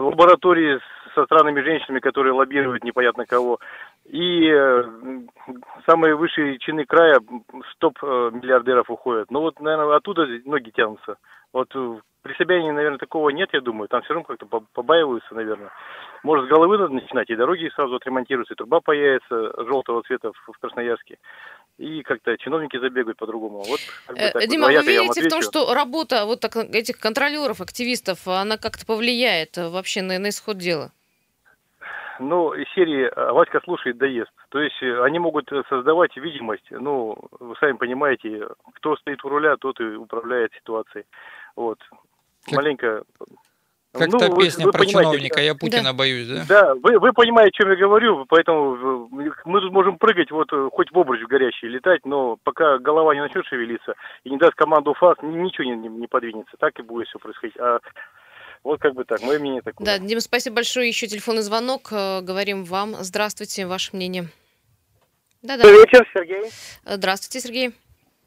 лаборатории 0.00 0.80
со 1.14 1.24
странными 1.26 1.60
женщинами, 1.60 2.00
которые 2.00 2.32
лоббируют 2.32 2.82
непонятно 2.82 3.24
кого, 3.24 3.60
и 4.04 4.48
э, 4.48 4.84
самые 5.86 6.16
высшие 6.16 6.58
чины 6.58 6.86
края 6.86 7.20
стоп 7.74 8.02
миллиардеров 8.02 8.90
уходят. 8.90 9.30
Ну 9.30 9.42
вот, 9.42 9.60
наверное, 9.60 9.96
оттуда 9.96 10.26
ноги 10.44 10.70
тянутся. 10.70 11.18
Вот 11.56 12.02
при 12.20 12.34
Собянине, 12.34 12.72
наверное, 12.72 12.98
такого 12.98 13.30
нет, 13.30 13.48
я 13.54 13.62
думаю. 13.62 13.88
Там 13.88 14.02
все 14.02 14.12
равно 14.12 14.24
как-то 14.24 14.44
побаиваются, 14.74 15.34
наверное. 15.34 15.70
Может, 16.22 16.44
с 16.44 16.48
головы 16.48 16.76
надо 16.76 16.92
начинать, 16.92 17.30
и 17.30 17.36
дороги 17.36 17.70
сразу 17.74 17.94
отремонтируются, 17.94 18.52
и 18.52 18.56
труба 18.58 18.80
появится 18.80 19.64
желтого 19.64 20.02
цвета 20.02 20.32
в 20.32 20.58
Красноярске. 20.60 21.16
И 21.78 22.02
как-то 22.02 22.36
чиновники 22.36 22.78
забегают 22.78 23.16
по-другому. 23.16 23.62
Вот, 23.62 23.80
как 24.06 24.16
бы 24.16 24.22
э, 24.22 24.32
так, 24.32 24.46
Дима, 24.48 24.66
вы 24.66 24.82
верите 24.82 25.22
в 25.22 25.30
том, 25.30 25.40
что 25.40 25.72
работа 25.72 26.26
вот 26.26 26.40
так, 26.40 26.56
этих 26.56 26.98
контролеров, 26.98 27.62
активистов, 27.62 28.28
она 28.28 28.58
как-то 28.58 28.84
повлияет 28.84 29.56
вообще 29.56 30.02
на, 30.02 30.18
на 30.18 30.28
исход 30.28 30.58
дела? 30.58 30.90
ну, 32.18 32.54
из 32.54 32.66
серии 32.74 33.10
«А 33.14 33.32
«Васька 33.32 33.60
слушает, 33.60 33.98
да 33.98 34.06
ест». 34.06 34.30
То 34.50 34.60
есть 34.60 34.82
э, 34.82 35.02
они 35.02 35.18
могут 35.18 35.50
создавать 35.68 36.16
видимость, 36.16 36.66
ну, 36.70 37.16
вы 37.40 37.54
сами 37.56 37.76
понимаете, 37.76 38.48
кто 38.74 38.96
стоит 38.96 39.24
у 39.24 39.28
руля, 39.28 39.56
тот 39.56 39.80
и 39.80 39.84
управляет 39.84 40.52
ситуацией. 40.54 41.04
Вот 41.56 41.78
как, 42.44 42.54
маленько... 42.54 43.02
Как 43.92 44.08
ну, 44.08 44.18
та 44.18 44.28
песня 44.28 44.66
вы, 44.66 44.72
про 44.72 44.84
чиновника, 44.84 45.40
я 45.40 45.54
Путина 45.54 45.84
да. 45.84 45.92
боюсь, 45.94 46.28
да? 46.28 46.44
Да, 46.46 46.74
вы, 46.74 46.98
вы 46.98 47.12
понимаете, 47.14 47.56
о 47.56 47.62
чем 47.62 47.70
я 47.70 47.76
говорю, 47.76 48.26
поэтому 48.26 49.08
мы 49.10 49.60
тут 49.60 49.72
можем 49.72 49.96
прыгать, 49.96 50.30
вот 50.30 50.50
хоть 50.72 50.92
в 50.92 50.98
обруч 50.98 51.22
горящий 51.22 51.68
летать, 51.68 52.04
но 52.04 52.36
пока 52.44 52.78
голова 52.78 53.14
не 53.14 53.22
начнет 53.22 53.46
шевелиться 53.46 53.94
и 54.24 54.30
не 54.30 54.36
даст 54.36 54.54
команду 54.54 54.92
ФАС, 54.92 55.16
ничего 55.22 55.64
не, 55.64 55.76
не, 55.76 55.88
не 55.88 56.06
подвинется, 56.06 56.56
так 56.58 56.78
и 56.78 56.82
будет 56.82 57.08
все 57.08 57.18
происходить. 57.18 57.56
А 57.58 57.78
вот 58.62 58.80
как 58.80 58.94
бы 58.94 59.04
так, 59.04 59.22
мое 59.22 59.38
мнение 59.38 59.62
такое. 59.62 59.86
Да, 59.86 59.98
Дима, 59.98 60.20
спасибо 60.20 60.56
большое. 60.56 60.88
Еще 60.88 61.06
телефонный 61.06 61.42
звонок. 61.42 61.88
Э, 61.92 62.20
говорим 62.20 62.64
вам. 62.64 62.96
Здравствуйте, 62.98 63.64
ваше 63.66 63.94
мнение. 63.94 64.28
Да-да. 65.42 65.62
Добрый 65.62 65.82
вечер, 65.82 66.08
Сергей. 66.12 66.50
Здравствуйте, 66.84 67.46
Сергей. 67.46 67.74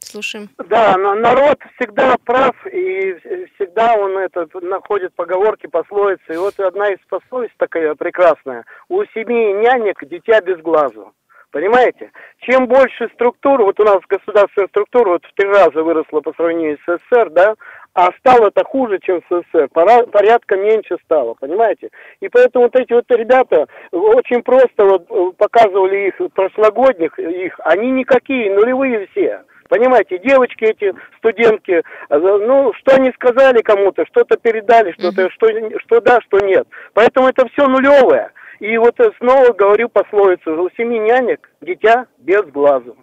Слушаем. 0.02 0.48
Да, 0.68 0.96
народ 0.96 1.58
всегда 1.76 2.16
прав, 2.24 2.54
и 2.66 3.14
всегда 3.54 3.94
он 3.94 4.18
это 4.18 4.46
находит 4.60 5.14
поговорки, 5.14 5.66
пословицы. 5.66 6.34
И 6.34 6.36
вот 6.36 6.58
одна 6.58 6.88
из 6.88 6.98
пословиц 7.08 7.50
такая 7.58 7.94
прекрасная. 7.94 8.64
У 8.88 9.04
семи 9.14 9.52
нянек 9.52 10.04
дитя 10.04 10.40
без 10.40 10.58
глазу. 10.60 11.12
Понимаете? 11.52 12.12
Чем 12.40 12.66
больше 12.66 13.08
структур, 13.14 13.62
вот 13.62 13.78
у 13.80 13.84
нас 13.84 13.98
государственная 14.08 14.68
структура 14.68 15.10
вот 15.10 15.24
в 15.24 15.34
три 15.34 15.48
раза 15.48 15.82
выросла 15.82 16.20
по 16.20 16.32
сравнению 16.34 16.78
с 16.78 16.98
СССР, 16.98 17.30
да, 17.30 17.54
а 17.92 18.10
стало 18.18 18.48
это 18.48 18.64
хуже, 18.64 19.00
чем 19.00 19.20
в 19.20 19.24
СССР. 19.24 19.68
Порядка 19.68 20.56
меньше 20.56 20.96
стало, 21.04 21.34
понимаете? 21.34 21.90
И 22.20 22.28
поэтому 22.28 22.66
вот 22.66 22.76
эти 22.76 22.92
вот 22.92 23.04
ребята 23.10 23.66
очень 23.90 24.42
просто 24.42 24.84
вот 24.84 25.10
э, 25.10 25.32
показывали 25.36 26.08
их 26.08 26.32
прошлогодних, 26.34 27.18
их, 27.18 27.58
они 27.64 27.90
никакие, 27.90 28.54
нулевые 28.54 29.08
все. 29.08 29.42
Понимаете, 29.70 30.18
девочки 30.18 30.64
эти, 30.64 30.92
студентки, 31.18 31.70
э, 31.70 31.82
ну, 32.10 32.72
что 32.80 32.96
они 32.96 33.12
сказали 33.12 33.62
кому-то, 33.62 34.04
что-то 34.06 34.36
передали, 34.36 34.90
что-то, 34.98 35.30
что, 35.30 35.46
что 35.78 36.00
да, 36.00 36.18
что 36.22 36.40
нет. 36.40 36.66
Поэтому 36.92 37.28
это 37.28 37.46
все 37.50 37.68
нулевое. 37.68 38.32
И 38.58 38.76
вот 38.76 38.96
снова 39.18 39.52
говорю 39.52 39.88
пословицу, 39.88 40.60
у 40.60 40.68
семи 40.76 40.98
нянек 40.98 41.48
дитя 41.60 42.06
без 42.18 42.42
глазу. 42.46 42.96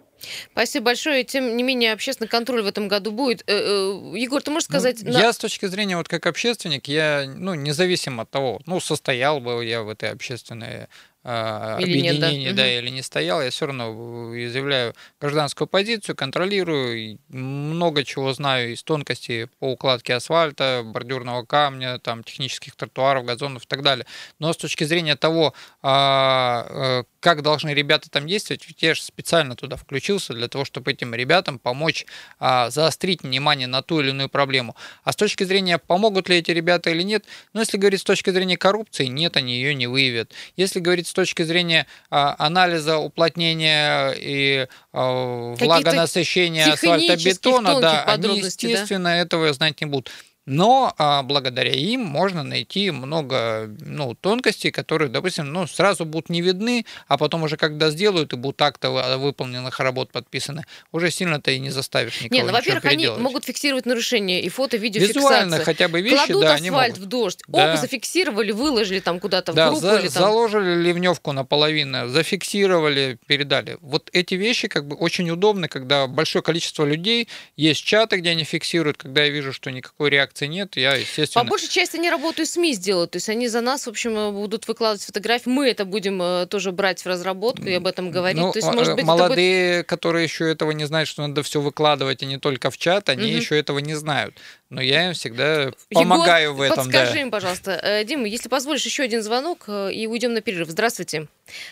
Спасибо 0.52 0.86
большое. 0.86 1.24
Тем 1.24 1.56
не 1.56 1.62
менее, 1.62 1.92
общественный 1.94 2.28
контроль 2.28 2.62
в 2.62 2.66
этом 2.66 2.88
году 2.88 3.12
будет. 3.12 3.44
Э, 3.46 3.52
э, 3.54 4.18
Егор, 4.18 4.42
ты 4.42 4.50
можешь 4.50 4.68
ну, 4.68 4.74
сказать... 4.74 4.98
Ну, 5.02 5.12
на... 5.12 5.18
Я 5.18 5.32
с 5.32 5.38
точки 5.38 5.64
зрения, 5.66 5.96
вот 5.96 6.08
как 6.08 6.26
общественник, 6.26 6.86
я, 6.86 7.24
ну, 7.26 7.54
независимо 7.54 8.24
от 8.24 8.30
того, 8.30 8.60
ну, 8.66 8.78
состоял 8.78 9.40
бы 9.40 9.64
я 9.64 9.82
в 9.82 9.88
этой 9.88 10.10
общественной 10.10 10.88
или 11.24 11.84
объединении, 11.84 12.46
нет, 12.46 12.54
да, 12.54 12.62
да 12.62 12.78
или 12.78 12.90
не 12.90 13.02
стоял, 13.02 13.42
я 13.42 13.50
все 13.50 13.66
равно 13.66 14.34
изъявляю 14.36 14.94
гражданскую 15.20 15.66
позицию, 15.68 16.16
контролирую, 16.16 17.18
много 17.28 18.04
чего 18.04 18.32
знаю 18.32 18.72
из 18.72 18.82
тонкостей 18.82 19.46
по 19.58 19.72
укладке 19.72 20.14
асфальта, 20.14 20.82
бордюрного 20.84 21.44
камня, 21.44 21.98
там, 21.98 22.22
технических 22.24 22.76
тротуаров, 22.76 23.24
газонов 23.24 23.64
и 23.64 23.66
так 23.66 23.82
далее. 23.82 24.06
Но 24.38 24.52
с 24.52 24.56
точки 24.56 24.84
зрения 24.84 25.16
того, 25.16 25.54
а, 25.82 27.02
э, 27.02 27.04
как 27.20 27.42
должны 27.42 27.70
ребята 27.70 28.10
там 28.10 28.26
действовать, 28.26 28.66
ведь 28.68 28.82
я 28.82 28.94
же 28.94 29.02
специально 29.02 29.56
туда 29.56 29.76
включился 29.76 30.34
для 30.34 30.48
того, 30.48 30.64
чтобы 30.64 30.92
этим 30.92 31.14
ребятам 31.14 31.58
помочь 31.58 32.06
а, 32.38 32.70
заострить 32.70 33.22
внимание 33.22 33.66
на 33.66 33.82
ту 33.82 34.00
или 34.00 34.10
иную 34.10 34.28
проблему. 34.28 34.76
А 35.02 35.12
с 35.12 35.16
точки 35.16 35.44
зрения, 35.44 35.78
помогут 35.78 36.28
ли 36.28 36.38
эти 36.38 36.52
ребята 36.52 36.90
или 36.90 37.02
нет, 37.02 37.24
ну, 37.52 37.60
если 37.60 37.76
говорить 37.76 38.00
с 38.00 38.04
точки 38.04 38.30
зрения 38.30 38.56
коррупции, 38.56 39.06
нет, 39.06 39.36
они 39.36 39.54
ее 39.54 39.74
не 39.74 39.86
выявят. 39.86 40.32
Если 40.56 40.80
говорить 40.80 41.07
с 41.08 41.12
точки 41.12 41.42
зрения 41.42 41.86
а, 42.10 42.36
анализа 42.38 42.98
уплотнения 42.98 44.10
и 44.16 44.68
а, 44.92 45.54
влагонасыщения 45.54 46.72
асфальтобетона, 46.72 47.80
да, 47.80 48.04
они, 48.04 48.38
естественно, 48.38 49.10
да? 49.10 49.16
этого 49.16 49.52
знать 49.52 49.80
не 49.80 49.86
будут. 49.86 50.10
Но 50.48 50.94
а, 50.96 51.22
благодаря 51.22 51.72
им 51.72 52.00
можно 52.00 52.42
найти 52.42 52.90
много 52.90 53.68
ну, 53.80 54.14
тонкостей, 54.14 54.70
которые, 54.70 55.10
допустим, 55.10 55.52
ну, 55.52 55.66
сразу 55.66 56.06
будут 56.06 56.30
не 56.30 56.40
видны, 56.40 56.86
а 57.06 57.18
потом 57.18 57.42
уже 57.42 57.58
когда 57.58 57.90
сделают 57.90 58.32
и 58.32 58.36
будут 58.36 58.62
акты 58.62 58.88
выполненных 58.88 59.78
работ 59.78 60.10
подписаны, 60.10 60.64
уже 60.90 61.10
сильно-то 61.10 61.50
и 61.50 61.58
не 61.58 61.68
заставишь 61.68 62.22
никого 62.22 62.40
Не, 62.40 62.46
ну, 62.46 62.52
во-первых, 62.52 62.86
они 62.86 63.08
могут 63.08 63.44
фиксировать 63.44 63.84
нарушения 63.84 64.40
и 64.40 64.48
фото, 64.48 64.78
видео 64.78 65.02
Визуально 65.02 65.58
хотя 65.58 65.86
бы 65.86 66.00
вещи, 66.00 66.16
Кладут 66.16 66.42
да, 66.42 66.54
асфальт 66.54 66.96
в 66.96 67.04
дождь, 67.04 67.42
да. 67.46 67.74
оп, 67.74 67.80
зафиксировали, 67.80 68.52
выложили 68.52 69.00
там 69.00 69.20
куда-то 69.20 69.52
да, 69.52 69.66
в 69.66 69.72
группу. 69.72 69.86
За, 69.86 69.98
или 69.98 70.08
там... 70.08 70.22
заложили 70.22 70.82
ливневку 70.82 71.32
наполовину, 71.32 72.08
зафиксировали, 72.08 73.18
передали. 73.26 73.76
Вот 73.82 74.08
эти 74.14 74.34
вещи 74.34 74.68
как 74.68 74.88
бы 74.88 74.96
очень 74.96 75.28
удобны, 75.28 75.68
когда 75.68 76.06
большое 76.06 76.42
количество 76.42 76.86
людей, 76.86 77.28
есть 77.56 77.84
чаты, 77.84 78.16
где 78.16 78.30
они 78.30 78.44
фиксируют, 78.44 78.96
когда 78.96 79.24
я 79.24 79.28
вижу, 79.28 79.52
что 79.52 79.70
никакой 79.70 80.08
реакции 80.08 80.37
реакции 80.38 80.46
нет, 80.46 80.76
я, 80.76 80.94
естественно... 80.94 81.44
По 81.44 81.50
большей 81.50 81.68
части 81.68 81.96
они 81.96 82.10
работают 82.10 82.48
СМИ 82.48 82.74
сделают, 82.74 83.12
то 83.12 83.16
есть 83.16 83.28
они 83.28 83.48
за 83.48 83.60
нас, 83.60 83.86
в 83.86 83.88
общем, 83.88 84.16
э, 84.16 84.30
будут 84.30 84.68
выкладывать 84.68 85.04
фотографии, 85.04 85.48
мы 85.48 85.68
это 85.68 85.84
будем 85.84 86.20
э, 86.22 86.46
тоже 86.46 86.72
брать 86.72 87.02
в 87.02 87.06
разработку 87.06 87.64
и 87.64 87.74
об 87.74 87.86
этом 87.86 88.10
говорить. 88.10 88.40
Ну, 88.40 88.52
то 88.52 88.58
есть, 88.58 88.72
может 88.72 88.94
быть, 88.96 89.04
молодые, 89.04 89.78
будет... 89.78 89.86
которые 89.86 90.24
еще 90.24 90.50
этого 90.50 90.72
не 90.72 90.84
знают, 90.84 91.08
что 91.08 91.26
надо 91.26 91.42
все 91.42 91.60
выкладывать, 91.60 92.22
а 92.22 92.26
не 92.26 92.38
только 92.38 92.70
в 92.70 92.78
чат, 92.78 93.08
они 93.08 93.24
угу. 93.24 93.38
еще 93.38 93.58
этого 93.58 93.78
не 93.78 93.94
знают. 93.94 94.34
Но 94.70 94.82
я 94.82 95.08
им 95.08 95.14
всегда 95.14 95.70
помогаю 95.90 96.50
Егор, 96.50 96.58
в 96.58 96.62
этом. 96.62 96.84
Подскажи 96.84 97.14
да. 97.14 97.20
им, 97.20 97.30
пожалуйста. 97.30 97.80
Э, 97.82 98.04
Дима, 98.04 98.26
если 98.26 98.48
позволишь, 98.48 98.84
еще 98.84 99.02
один 99.02 99.22
звонок, 99.22 99.68
и 99.68 100.06
уйдем 100.06 100.34
на 100.34 100.40
перерыв. 100.40 100.68
Здравствуйте. 100.68 101.26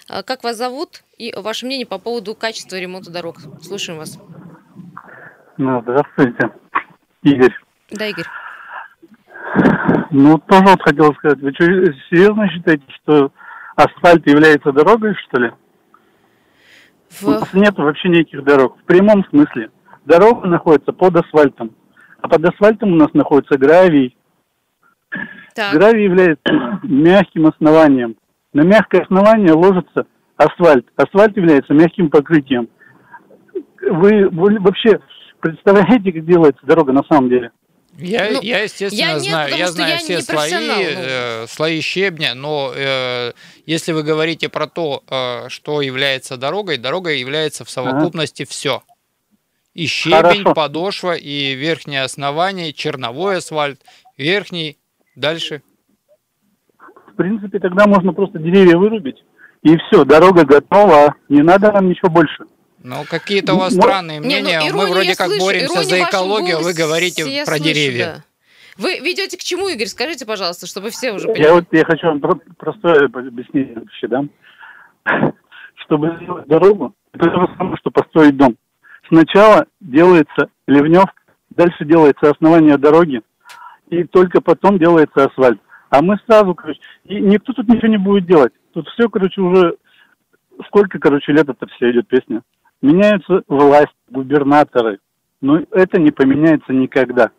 Как 0.07 0.43
вас 0.43 0.57
зовут 0.57 1.03
и 1.19 1.33
ваше 1.37 1.67
мнение 1.67 1.87
по 1.87 1.99
поводу 1.99 2.35
качества 2.35 2.77
ремонта 2.77 3.11
дорог? 3.11 3.37
Слушаем 3.63 3.99
вас. 3.99 4.19
Ну, 5.59 5.81
здравствуйте. 5.83 6.51
Игорь. 7.23 7.55
Да, 7.91 8.07
Игорь. 8.07 8.25
Ну, 10.11 10.39
тоже 10.39 10.65
вот 10.65 10.83
хотел 10.83 11.15
сказать, 11.15 11.41
вы 11.41 11.53
что, 11.53 11.65
серьезно 12.11 12.49
считаете, 12.49 12.85
что 13.03 13.33
асфальт 13.75 14.27
является 14.27 14.73
дорогой, 14.73 15.15
что 15.15 15.41
ли? 15.41 15.53
В... 17.11 17.27
У 17.27 17.31
нас 17.31 17.53
нет 17.53 17.77
вообще 17.77 18.09
никаких 18.09 18.45
дорог, 18.45 18.79
в 18.79 18.85
прямом 18.85 19.25
смысле. 19.31 19.71
Дорога 20.05 20.47
находится 20.47 20.93
под 20.93 21.17
асфальтом, 21.17 21.75
а 22.23 22.29
под 22.29 22.45
асфальтом 22.45 22.93
у 22.93 22.97
нас 22.97 23.13
находится 23.15 23.59
гравий. 23.59 24.17
Так. 25.55 25.75
Гравий 25.75 26.05
является 26.05 26.45
мягким 26.83 27.47
основанием. 27.47 28.17
На 28.53 28.63
мягкое 28.63 29.03
основание 29.03 29.53
ложится 29.53 30.07
асфальт. 30.37 30.87
Асфальт 30.97 31.37
является 31.37 31.75
мягким 31.75 32.11
покрытием. 32.11 32.69
Вы, 33.83 34.29
вы 34.29 34.59
вообще 34.61 35.01
представляете, 35.41 36.13
как 36.13 36.25
делается 36.25 36.65
дорога 36.65 36.93
на 36.93 37.03
самом 37.11 37.29
деле? 37.29 37.53
Я, 37.99 38.31
ну, 38.31 38.43
я 38.43 38.63
естественно, 38.63 39.09
я 39.09 39.15
нет, 39.15 39.23
знаю, 39.23 39.57
я 39.57 39.69
знаю 39.69 39.93
я 39.93 39.99
все 39.99 40.21
слои, 40.21 40.51
ну. 40.53 40.75
э, 40.79 41.47
слои 41.49 41.81
щебня, 41.81 42.35
но 42.35 42.73
э, 42.75 43.33
если 43.65 43.93
вы 43.93 44.03
говорите 44.03 44.51
про 44.51 44.67
то, 44.67 45.03
э, 45.09 45.49
что 45.49 45.81
является 45.81 46.37
дорогой, 46.37 46.77
дорогой 46.77 47.19
является 47.19 47.65
в 47.65 47.71
совокупности 47.71 48.43
ага. 48.43 48.51
все. 48.51 48.83
И 49.73 49.87
щебень, 49.87 50.43
Хорошо. 50.43 50.55
подошва, 50.55 51.17
и 51.17 51.55
верхнее 51.55 52.03
основание, 52.03 52.73
черновой 52.73 53.39
асфальт, 53.39 53.81
верхний, 54.19 54.77
дальше. 55.15 55.63
В 57.13 57.17
принципе, 57.17 57.59
тогда 57.59 57.87
можно 57.87 58.13
просто 58.13 58.39
деревья 58.39 58.77
вырубить, 58.77 59.23
и 59.63 59.77
все, 59.79 60.05
дорога 60.05 60.45
готова, 60.45 61.15
не 61.31 61.43
надо 61.43 61.73
нам 61.73 61.89
ничего 61.89 62.11
больше. 62.11 62.45
Ну, 62.83 63.05
какие-то 63.09 63.55
у 63.55 63.59
вас 63.59 63.75
ну, 63.75 63.83
странные 63.83 64.21
мнения. 64.21 64.61
Не, 64.63 64.71
ну, 64.71 64.79
Мы 64.79 64.87
вроде 64.89 65.17
как 65.17 65.27
слышу, 65.27 65.45
боремся 65.45 65.83
за 65.83 66.03
экологию, 66.03 66.59
а 66.59 66.61
вы 66.61 66.73
говорите 66.73 67.25
про 67.45 67.57
слышу, 67.57 67.65
деревья. 67.65 68.05
Да. 68.07 68.25
Вы 68.79 68.99
ведете 69.01 69.37
к 69.37 69.41
чему, 69.41 69.69
Игорь? 69.69 69.87
Скажите, 69.87 70.27
пожалуйста, 70.27 70.67
чтобы 70.67 70.91
все 70.91 71.13
уже 71.13 71.27
поняли. 71.29 71.43
Я 71.43 71.55
вот 71.55 71.65
я 71.73 71.85
хочу 71.85 72.07
вам 72.07 72.21
простое 72.59 73.07
объяснение 73.07 73.75
вообще, 73.75 74.09
да? 74.09 74.25
Чтобы 75.87 76.19
сделать 76.21 76.47
дорогу, 76.47 76.95
это 77.13 77.31
то 77.31 77.41
же 77.47 77.55
самое, 77.57 77.77
что 77.79 77.91
построить 77.91 78.37
дом. 78.37 78.57
Сначала 79.09 79.67
делается 79.81 80.51
ливневка, 80.67 81.15
дальше 81.51 81.85
делается 81.85 82.31
основание 82.31 82.77
дороги, 82.77 83.23
и 83.89 84.05
только 84.05 84.41
потом 84.41 84.79
делается 84.79 85.25
асфальт. 85.25 85.61
А 85.91 86.03
мы 86.03 86.19
сразу, 86.27 86.55
короче, 86.55 86.81
и 87.05 87.21
никто 87.21 87.53
тут 87.53 87.69
ничего 87.69 87.89
не 87.89 87.99
будет 87.99 88.27
делать. 88.27 88.53
Тут 88.73 88.89
все, 88.89 89.09
короче, 89.09 89.41
уже 89.41 89.77
сколько, 90.67 90.99
короче, 90.99 91.33
лет 91.33 91.49
это 91.49 91.67
все 91.69 91.93
идет 91.93 92.09
песня. 92.09 92.43
Меняются 92.83 93.43
власть, 93.49 93.95
губернаторы. 94.09 94.99
Но 95.41 95.61
это 95.71 96.01
не 96.01 96.11
поменяется 96.11 96.73
никогда. 96.73 97.31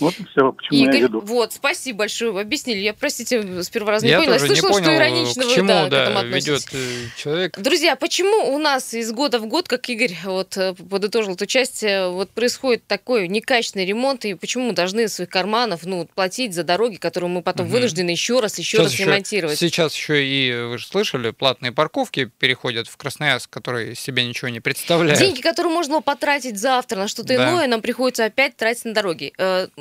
Вот 0.00 0.14
и 0.18 0.24
все, 0.24 0.52
к 0.52 0.62
чему 0.62 0.82
Игорь, 0.82 0.94
я 0.96 1.02
веду. 1.02 1.20
Вот, 1.20 1.52
спасибо 1.52 2.00
большое, 2.00 2.32
вы 2.32 2.40
объяснили. 2.42 2.78
Я, 2.78 2.94
простите, 2.94 3.62
с 3.62 3.70
первого 3.70 3.92
раза 3.92 4.06
не 4.06 4.12
я 4.12 4.18
поняла. 4.18 4.34
Я 4.34 4.40
слышала, 4.40 4.68
не 4.68 4.74
понял, 4.74 4.84
что 4.84 4.96
иронично 4.96 5.44
к 5.44 5.54
чему, 5.54 5.68
да, 5.68 5.88
да, 5.88 6.06
к 6.06 6.10
этому 6.10 6.34
ведет 6.34 6.62
э, 6.72 7.04
человек. 7.16 7.58
Друзья, 7.58 7.96
почему 7.96 8.54
у 8.54 8.58
нас 8.58 8.94
из 8.94 9.10
года 9.12 9.38
в 9.38 9.46
год, 9.46 9.68
как 9.68 9.88
Игорь 9.88 10.16
вот 10.24 10.56
э, 10.56 10.74
подытожил 10.74 11.34
эту 11.34 11.46
часть, 11.46 11.82
э, 11.82 12.08
вот 12.08 12.30
происходит 12.30 12.86
такой 12.86 13.28
некачественный 13.28 13.86
ремонт, 13.86 14.24
и 14.24 14.34
почему 14.34 14.68
мы 14.68 14.72
должны 14.72 15.04
из 15.04 15.14
своих 15.14 15.30
карманов 15.30 15.84
ну, 15.84 16.08
платить 16.14 16.54
за 16.54 16.64
дороги, 16.64 16.96
которые 16.96 17.30
мы 17.30 17.42
потом 17.42 17.66
угу. 17.66 17.74
вынуждены 17.74 18.10
еще 18.10 18.40
раз, 18.40 18.58
еще 18.58 18.76
сейчас 18.76 18.84
раз 18.84 18.92
еще, 18.92 19.04
ремонтировать? 19.04 19.58
Сейчас 19.58 19.94
еще 19.94 20.24
и, 20.24 20.52
вы 20.52 20.78
же 20.78 20.86
слышали, 20.86 21.30
платные 21.30 21.72
парковки 21.72 22.30
переходят 22.38 22.88
в 22.88 22.96
Красноярск, 22.96 23.50
которые 23.50 23.94
себе 23.94 24.24
ничего 24.24 24.48
не 24.48 24.60
представляют. 24.60 25.18
Деньги, 25.18 25.40
которые 25.40 25.72
можно 25.72 26.02
потратить 26.02 26.58
завтра 26.58 26.98
на 26.98 27.08
что-то 27.08 27.28
да. 27.28 27.50
иное, 27.50 27.66
нам 27.66 27.80
приходится 27.80 28.24
опять 28.24 28.56
тратить 28.56 28.84
на 28.84 28.94
дороги. 28.94 29.32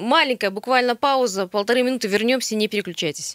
Маленькая 0.05 0.51
буквально 0.51 0.95
пауза, 0.95 1.47
полторы 1.47 1.81
минуты, 1.81 2.07
вернемся, 2.07 2.55
не 2.55 2.67
переключайтесь. 2.67 3.33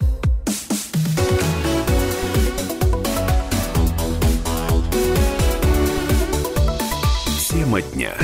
Тема 7.50 7.82
дня. 7.82 8.14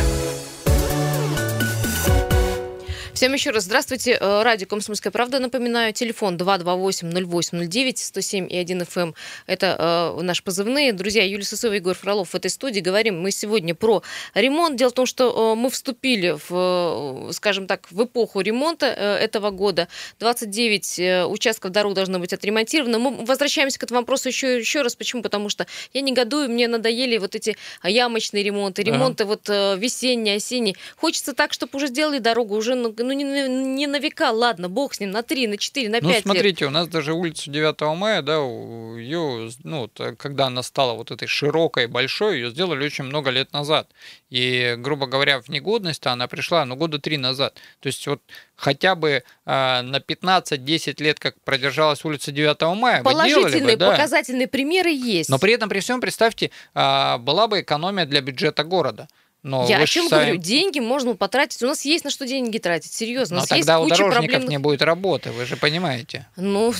Всем 3.16 3.32
еще 3.32 3.48
раз 3.48 3.64
здравствуйте. 3.64 4.18
Э, 4.20 4.42
радио 4.42 4.66
«Комсомольская 4.66 5.10
правда». 5.10 5.38
Напоминаю, 5.38 5.94
телефон 5.94 6.36
228-08-09, 6.36 7.96
107 7.96 8.46
и 8.50 8.56
1 8.58 8.82
FM. 8.82 9.00
Эм. 9.00 9.14
Это 9.46 10.14
э, 10.18 10.22
наши 10.22 10.42
позывные. 10.42 10.92
Друзья, 10.92 11.24
Юлия 11.24 11.44
Сысова 11.44 11.72
и 11.72 11.76
Егор 11.76 11.96
Фролов 11.96 12.28
в 12.28 12.34
этой 12.34 12.50
студии. 12.50 12.80
Говорим 12.80 13.18
мы 13.22 13.30
сегодня 13.30 13.74
про 13.74 14.02
ремонт. 14.34 14.76
Дело 14.76 14.90
в 14.90 14.92
том, 14.92 15.06
что 15.06 15.54
э, 15.54 15.58
мы 15.58 15.70
вступили 15.70 16.36
в, 16.46 17.28
э, 17.30 17.32
скажем 17.32 17.66
так, 17.66 17.90
в 17.90 18.04
эпоху 18.04 18.42
ремонта 18.42 18.94
э, 18.94 19.16
этого 19.16 19.50
года. 19.50 19.88
29 20.20 20.98
э, 20.98 21.24
участков 21.24 21.72
дорог 21.72 21.94
должно 21.94 22.18
быть 22.18 22.34
отремонтировано. 22.34 22.98
Мы 22.98 23.24
возвращаемся 23.24 23.78
к 23.78 23.84
этому 23.84 24.00
вопросу 24.00 24.28
еще, 24.28 24.58
еще 24.58 24.82
раз. 24.82 24.94
Почему? 24.94 25.22
Потому 25.22 25.48
что 25.48 25.66
я 25.94 26.02
негодую, 26.02 26.50
мне 26.50 26.68
надоели 26.68 27.16
вот 27.16 27.34
эти 27.34 27.56
ямочные 27.82 28.42
ремонты, 28.42 28.82
ремонты 28.82 29.24
ага. 29.24 29.30
вот 29.30 29.48
э, 29.48 29.76
весенние, 29.78 30.36
осенние. 30.36 30.76
Хочется 30.98 31.32
так, 31.32 31.54
чтобы 31.54 31.78
уже 31.78 31.86
сделали 31.86 32.18
дорогу, 32.18 32.54
уже 32.54 32.74
ну, 33.06 33.14
ну 33.14 33.46
не, 33.46 33.48
не 33.48 33.86
на 33.86 33.98
века, 33.98 34.30
ладно, 34.30 34.68
бог 34.68 34.94
с 34.94 35.00
ним, 35.00 35.10
на 35.10 35.22
три, 35.22 35.46
на 35.46 35.56
четыре, 35.56 35.88
на 35.88 35.98
ну, 36.00 36.10
пять 36.10 36.22
смотрите, 36.22 36.64
лет. 36.64 36.70
у 36.70 36.74
нас 36.74 36.88
даже 36.88 37.12
улицу 37.12 37.50
9 37.50 37.80
мая, 37.96 38.22
да, 38.22 38.36
ее, 38.36 39.50
ну, 39.64 39.90
когда 40.16 40.46
она 40.46 40.62
стала 40.62 40.94
вот 40.94 41.10
этой 41.10 41.28
широкой, 41.28 41.86
большой, 41.86 42.36
ее 42.36 42.50
сделали 42.50 42.84
очень 42.84 43.04
много 43.04 43.30
лет 43.30 43.52
назад. 43.52 43.88
И, 44.30 44.74
грубо 44.78 45.06
говоря, 45.06 45.40
в 45.40 45.48
негодность 45.48 46.06
она 46.06 46.26
пришла, 46.26 46.64
ну, 46.64 46.76
года 46.76 46.98
три 46.98 47.16
назад. 47.16 47.54
То 47.80 47.86
есть 47.86 48.06
вот 48.06 48.20
хотя 48.56 48.94
бы 48.94 49.10
э, 49.10 49.22
на 49.44 49.98
15-10 49.98 51.02
лет, 51.02 51.18
как 51.20 51.40
продержалась 51.42 52.04
улица 52.04 52.32
9 52.32 52.60
мая, 52.76 53.02
Положительные, 53.02 53.76
бы, 53.76 53.76
да. 53.76 53.90
показательные 53.92 54.48
примеры 54.48 54.90
есть. 54.90 55.30
Но 55.30 55.38
при 55.38 55.52
этом, 55.52 55.68
при 55.68 55.80
всем, 55.80 56.00
представьте, 56.00 56.50
э, 56.74 57.18
была 57.18 57.46
бы 57.46 57.60
экономия 57.60 58.06
для 58.06 58.20
бюджета 58.20 58.64
города. 58.64 59.08
Но 59.46 59.64
Я 59.68 59.78
о 59.78 59.86
чем 59.86 60.08
сами... 60.08 60.24
говорю? 60.24 60.40
Деньги 60.40 60.80
можно 60.80 61.14
потратить. 61.14 61.62
У 61.62 61.68
нас 61.68 61.84
есть 61.84 62.04
на 62.04 62.10
что 62.10 62.26
деньги 62.26 62.58
тратить, 62.58 62.92
серьезно. 62.92 63.36
Но 63.36 63.40
у 63.40 63.42
нас 63.42 63.48
тогда 63.48 63.78
у 63.78 63.86
дорожников 63.86 64.18
проблемных... 64.18 64.50
не 64.50 64.58
будет 64.58 64.82
работы, 64.82 65.30
вы 65.30 65.46
же 65.46 65.56
понимаете. 65.56 66.26
Ну, 66.34 66.74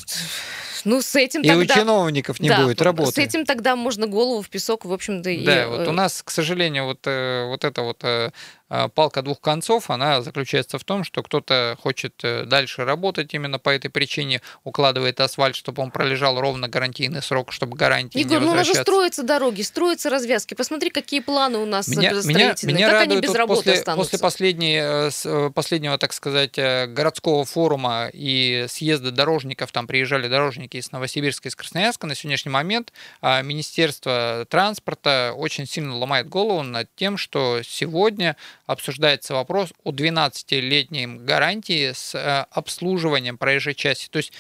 ну, 0.85 1.01
с 1.01 1.15
этим 1.15 1.43
и 1.43 1.49
тогда... 1.49 1.75
у 1.75 1.79
чиновников 1.79 2.41
не 2.41 2.49
да, 2.49 2.63
будет 2.63 2.83
работы. 2.83 3.13
С 3.13 3.19
этим 3.19 3.47
тогда 3.47 3.77
можно 3.77 4.09
голову 4.09 4.43
в 4.43 4.49
песок, 4.49 4.85
в 4.85 4.93
общем-то. 4.93 5.23
Да, 5.45 5.63
и... 5.63 5.67
вот 5.67 5.87
у 5.87 5.93
нас, 5.93 6.23
к 6.25 6.31
сожалению, 6.31 6.87
вот, 6.87 6.99
э, 7.05 7.47
вот 7.47 7.65
это 7.65 7.83
вот 7.83 7.99
э, 8.03 8.31
палка 8.69 9.23
двух 9.23 9.41
концов, 9.41 9.91
она 9.91 10.23
заключается 10.23 10.79
в 10.79 10.85
том, 10.85 11.05
что 11.05 11.23
кто-то 11.23 11.77
хочет 11.81 12.15
э, 12.25 12.45
дальше 12.45 12.85
работать 12.85 13.33
именно 13.33 13.59
по 13.59 13.71
этой 13.71 13.89
причине, 13.91 14.43
укладывает 14.65 15.21
асфальт, 15.21 15.55
чтобы 15.55 15.83
он 15.83 15.91
пролежал 15.91 16.41
ровно 16.41 16.69
гарантийный 16.69 17.23
срок, 17.23 17.53
чтобы 17.53 17.77
гарантии 17.77 18.19
Егор, 18.19 18.41
не 18.41 18.47
ну 18.47 18.53
у 18.53 18.55
нас 18.55 18.67
же 18.67 18.75
строятся 18.75 19.23
дороги, 19.23 19.63
строятся 19.63 20.11
развязки. 20.11 20.55
Посмотри, 20.55 20.91
какие 20.91 21.21
планы 21.21 21.59
у 21.59 21.67
нас 21.67 21.89
меня, 21.89 22.13
меня, 22.25 22.55
меня 22.63 22.91
как 22.91 23.03
они 23.03 23.21
без 23.21 23.35
работы 23.35 23.61
после, 23.61 23.73
останутся? 23.75 24.11
После 24.11 24.19
последней, 24.19 24.79
э, 24.81 25.11
э, 25.25 25.51
последнего, 25.55 25.99
так 25.99 26.13
сказать, 26.13 26.57
городского 26.57 27.45
форума 27.45 28.11
и 28.13 28.67
съезда 28.69 29.13
дорожников, 29.13 29.71
там 29.71 29.87
приезжали 29.87 30.29
дорожники 30.29 30.77
из 30.77 30.91
Новосибирска, 30.91 31.49
из 31.49 31.55
Красноярска, 31.55 32.07
на 32.07 32.15
сегодняшний 32.15 32.51
момент 32.51 32.93
а 33.21 33.43
Министерство 33.43 34.47
транспорта 34.49 35.33
очень 35.37 35.67
сильно 35.67 35.97
ломает 35.97 36.29
голову 36.29 36.63
над 36.63 36.89
тем, 36.97 37.17
что 37.17 37.61
сегодня 37.63 38.37
обсуждается 38.67 39.35
вопрос 39.35 39.73
о 39.85 39.93
12-летней 39.93 41.07
гарантии 41.07 41.93
с 41.93 42.15
э, 42.15 42.47
обслуживанием 42.51 43.39
проезжей 43.39 43.75
части. 43.75 44.09
То 44.09 44.19
есть 44.19 44.33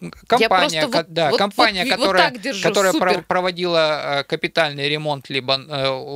э, 0.00 0.10
компания, 0.26 0.86
вот, 0.86 1.06
да, 1.08 1.30
вот, 1.30 1.38
компания, 1.38 1.84
вот, 1.84 1.96
которая, 1.96 2.30
вот 2.30 2.40
держу, 2.40 2.62
которая 2.62 2.92
супер. 2.92 3.22
проводила 3.22 4.20
э, 4.20 4.24
капитальный 4.24 4.88
ремонт 4.88 5.28
либо 5.28 5.52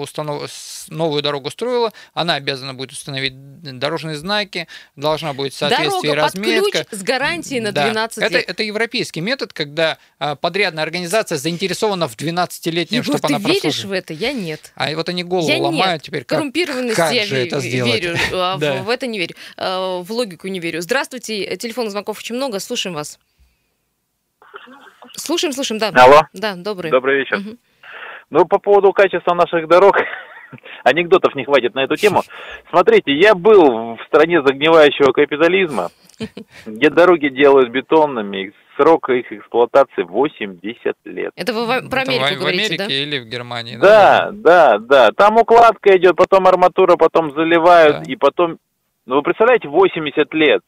установ... 0.00 0.50
новую 0.88 1.22
дорогу 1.22 1.50
строила, 1.50 1.92
она 2.12 2.34
обязана 2.34 2.74
будет 2.74 2.92
установить 2.92 3.34
дорожные 3.78 4.16
знаки, 4.16 4.68
должна 4.96 5.32
будет 5.32 5.54
соответствие 5.54 6.14
разметка. 6.14 6.78
Под 6.78 6.88
ключ 6.88 7.00
с 7.00 7.02
гарантией 7.02 7.60
на 7.60 7.72
12 7.72 8.16
да. 8.16 8.28
лет. 8.28 8.32
Это, 8.32 8.50
это 8.50 8.62
европейский 8.62 9.20
метод, 9.20 9.52
когда 9.52 9.98
подрядная 10.40 10.82
организация 10.82 11.38
заинтересована 11.38 12.08
в 12.08 12.16
12-летнем, 12.16 13.02
Егор, 13.02 13.18
чтобы 13.18 13.28
ты 13.28 13.34
она 13.34 13.48
веришь 13.48 13.84
в 13.84 13.92
это? 13.92 14.12
Я 14.12 14.32
нет. 14.32 14.72
А 14.74 14.94
вот 14.94 15.08
они 15.08 15.24
голову 15.24 15.48
я 15.48 15.58
ломают 15.58 15.94
нет. 15.94 16.02
теперь. 16.02 16.24
Как, 16.24 16.38
Коррумпированности 16.38 16.96
как 16.96 17.12
я 17.12 17.26
же 17.26 17.36
это 17.36 17.60
сделать? 17.60 17.92
верю, 17.92 18.18
а 18.32 18.56
в, 18.58 18.82
в 18.84 18.88
это 18.88 19.06
не 19.06 19.18
верю. 19.18 19.34
В 19.56 20.06
логику 20.08 20.48
не 20.48 20.60
верю. 20.60 20.80
Здравствуйте, 20.80 21.56
телефон 21.56 21.90
звонков 21.90 22.18
очень 22.18 22.34
много, 22.34 22.60
слушаем 22.60 22.94
вас. 22.94 23.18
Слушаем, 25.16 25.52
слушаем, 25.52 25.78
да. 25.78 25.90
Алло. 25.94 26.22
Да, 26.32 26.54
добрый. 26.56 26.90
Добрый 26.90 27.18
вечер. 27.18 27.38
Угу. 27.38 27.56
Ну, 28.30 28.46
по 28.46 28.58
поводу 28.58 28.92
качества 28.92 29.34
наших 29.34 29.68
дорог, 29.68 29.96
анекдотов 30.84 31.34
не 31.34 31.44
хватит 31.44 31.74
на 31.74 31.84
эту 31.84 31.96
тему. 31.96 32.22
Смотрите, 32.70 33.12
я 33.14 33.34
был 33.34 33.96
в 33.96 33.98
стране 34.06 34.42
загнивающего 34.42 35.12
капитализма, 35.12 35.90
где 36.66 36.90
дороги 36.90 37.28
делают 37.28 37.70
бетонными, 37.70 38.52
срок 38.76 39.08
их 39.10 39.30
эксплуатации 39.30 40.02
80 40.02 40.94
лет. 41.04 41.32
Это 41.36 41.52
вы 41.52 41.66
в, 41.66 41.88
про 41.88 42.02
Америку 42.02 42.24
Это 42.24 42.34
в, 42.34 42.38
говорите, 42.38 42.64
Америке 42.64 42.84
да? 42.84 42.92
или 42.92 43.18
в 43.20 43.26
Германии? 43.26 43.76
Да, 43.76 44.30
да, 44.32 44.78
да, 44.78 44.78
да. 44.78 45.10
Там 45.12 45.36
укладка 45.36 45.96
идет, 45.96 46.16
потом 46.16 46.46
арматура, 46.46 46.96
потом 46.96 47.32
заливают, 47.34 47.98
да. 47.98 48.12
и 48.12 48.16
потом... 48.16 48.58
Ну, 49.06 49.16
вы 49.16 49.22
представляете, 49.22 49.68
80 49.68 50.34
лет. 50.34 50.62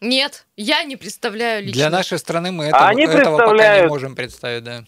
Нет, 0.00 0.46
я 0.56 0.84
не 0.84 0.96
представляю 0.96 1.64
лично. 1.64 1.74
Для 1.74 1.90
нашей 1.90 2.18
страны 2.18 2.52
мы 2.52 2.66
этого, 2.66 2.84
а 2.84 2.88
они 2.88 3.04
этого 3.04 3.38
пока 3.38 3.80
не 3.80 3.88
можем 3.88 4.14
представить, 4.14 4.64
да. 4.64 4.84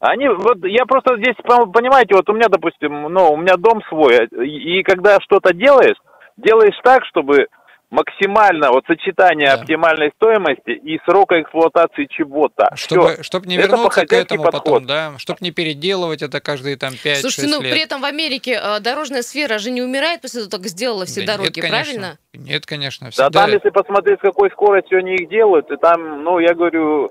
Они, 0.00 0.28
вот 0.28 0.64
я 0.64 0.84
просто 0.86 1.16
здесь, 1.16 1.34
понимаете, 1.44 2.14
вот 2.14 2.28
у 2.28 2.32
меня, 2.32 2.48
допустим, 2.48 3.02
ну, 3.12 3.32
у 3.32 3.36
меня 3.36 3.56
дом 3.56 3.82
свой, 3.88 4.28
и, 4.46 4.78
и 4.78 4.82
когда 4.84 5.18
что-то 5.20 5.52
делаешь, 5.52 5.96
делаешь 6.36 6.78
так, 6.84 7.04
чтобы 7.06 7.48
максимально 7.90 8.70
вот 8.70 8.84
сочетание 8.86 9.48
да. 9.48 9.54
оптимальной 9.54 10.10
стоимости 10.16 10.70
и 10.70 11.00
срока 11.06 11.40
эксплуатации 11.40 12.06
чего-то. 12.10 12.68
Чтобы, 12.74 13.22
чтобы 13.22 13.46
не 13.46 13.56
вернуться 13.56 14.02
это 14.02 14.08
к 14.08 14.12
этому 14.12 14.44
подход. 14.44 14.64
потом, 14.64 14.86
да, 14.86 15.12
чтобы 15.18 15.38
не 15.40 15.52
переделывать 15.52 16.22
это 16.22 16.40
каждые 16.40 16.76
там 16.76 16.92
5-6 16.92 17.14
Слушайте, 17.16 17.50
ну 17.50 17.62
лет. 17.62 17.72
при 17.72 17.82
этом 17.82 18.02
в 18.02 18.04
Америке 18.04 18.60
э, 18.62 18.80
дорожная 18.80 19.22
сфера 19.22 19.58
же 19.58 19.70
не 19.70 19.80
умирает 19.80 20.20
после 20.20 20.44
того, 20.44 20.62
как 20.62 20.70
сделала 20.70 21.06
все 21.06 21.24
да 21.24 21.38
дороги, 21.38 21.60
нет, 21.60 21.70
правильно? 21.70 22.18
Нет, 22.34 22.66
конечно. 22.66 23.10
Всегда... 23.10 23.30
Да 23.30 23.40
там, 23.40 23.52
если 23.52 23.70
посмотреть, 23.70 24.18
с 24.18 24.22
какой 24.22 24.50
скоростью 24.50 24.98
они 24.98 25.14
их 25.14 25.28
делают, 25.30 25.70
и 25.70 25.76
там, 25.76 26.22
ну, 26.24 26.38
я 26.40 26.54
говорю, 26.54 27.10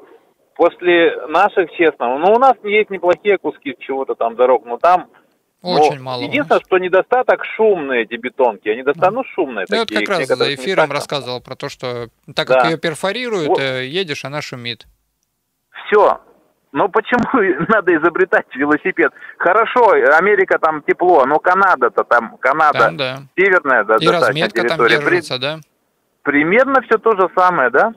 после 0.56 1.16
наших, 1.28 1.72
честно, 1.72 2.18
ну, 2.20 2.34
у 2.34 2.40
нас 2.40 2.54
есть 2.63 2.92
неплохие 2.92 3.40
куски 3.40 3.76
чего-то 3.80 4.13
там 4.13 4.36
дорог, 4.36 4.66
но 4.66 4.78
там 4.78 5.08
очень 5.62 5.98
Но 5.98 6.04
мало. 6.04 6.22
Единственное, 6.22 6.62
что 6.62 6.78
недостаток 6.78 7.43
шумные 7.43 8.04
эти 8.04 8.15
бетонки. 8.15 8.70
Они 8.70 8.84
достанут 8.84 9.26
шумные. 9.34 9.65
Да, 9.67 9.82
такие, 9.82 10.00
вот 10.00 10.08
как 10.08 10.20
раз 10.20 10.28
за 10.28 10.56
эфиром 10.56 10.91
рассказывал 10.91 11.41
про 11.41 11.56
то, 11.56 11.70
что 11.70 12.10
так 12.36 12.48
да. 12.48 12.62
как 12.62 12.65
ее 12.72 12.78
перфорируют, 12.78 13.48
вот. 13.48 13.60
едешь, 13.60 14.24
она 14.24 14.41
шумит. 14.41 14.86
Все. 15.72 16.22
Ну 16.74 16.89
почему 16.89 17.65
надо 17.70 17.96
изобретать 17.96 18.46
велосипед? 18.56 19.12
Хорошо, 19.38 19.91
Америка 19.91 20.60
там 20.60 20.84
тепло, 20.84 21.26
но 21.26 21.39
Канада-то 21.39 22.04
там, 22.04 22.38
Канада 22.38 22.80
там, 22.80 22.98
да. 22.98 23.17
северная, 23.36 23.84
да, 23.84 23.96
И 24.00 24.08
разметка 24.08 24.62
территория. 24.62 24.98
там 24.98 25.06
держится, 25.06 25.39
да? 25.39 25.60
Примерно 26.22 26.82
все 26.82 26.98
то 26.98 27.12
же 27.15 27.30
самое, 27.36 27.70
да? 27.70 27.93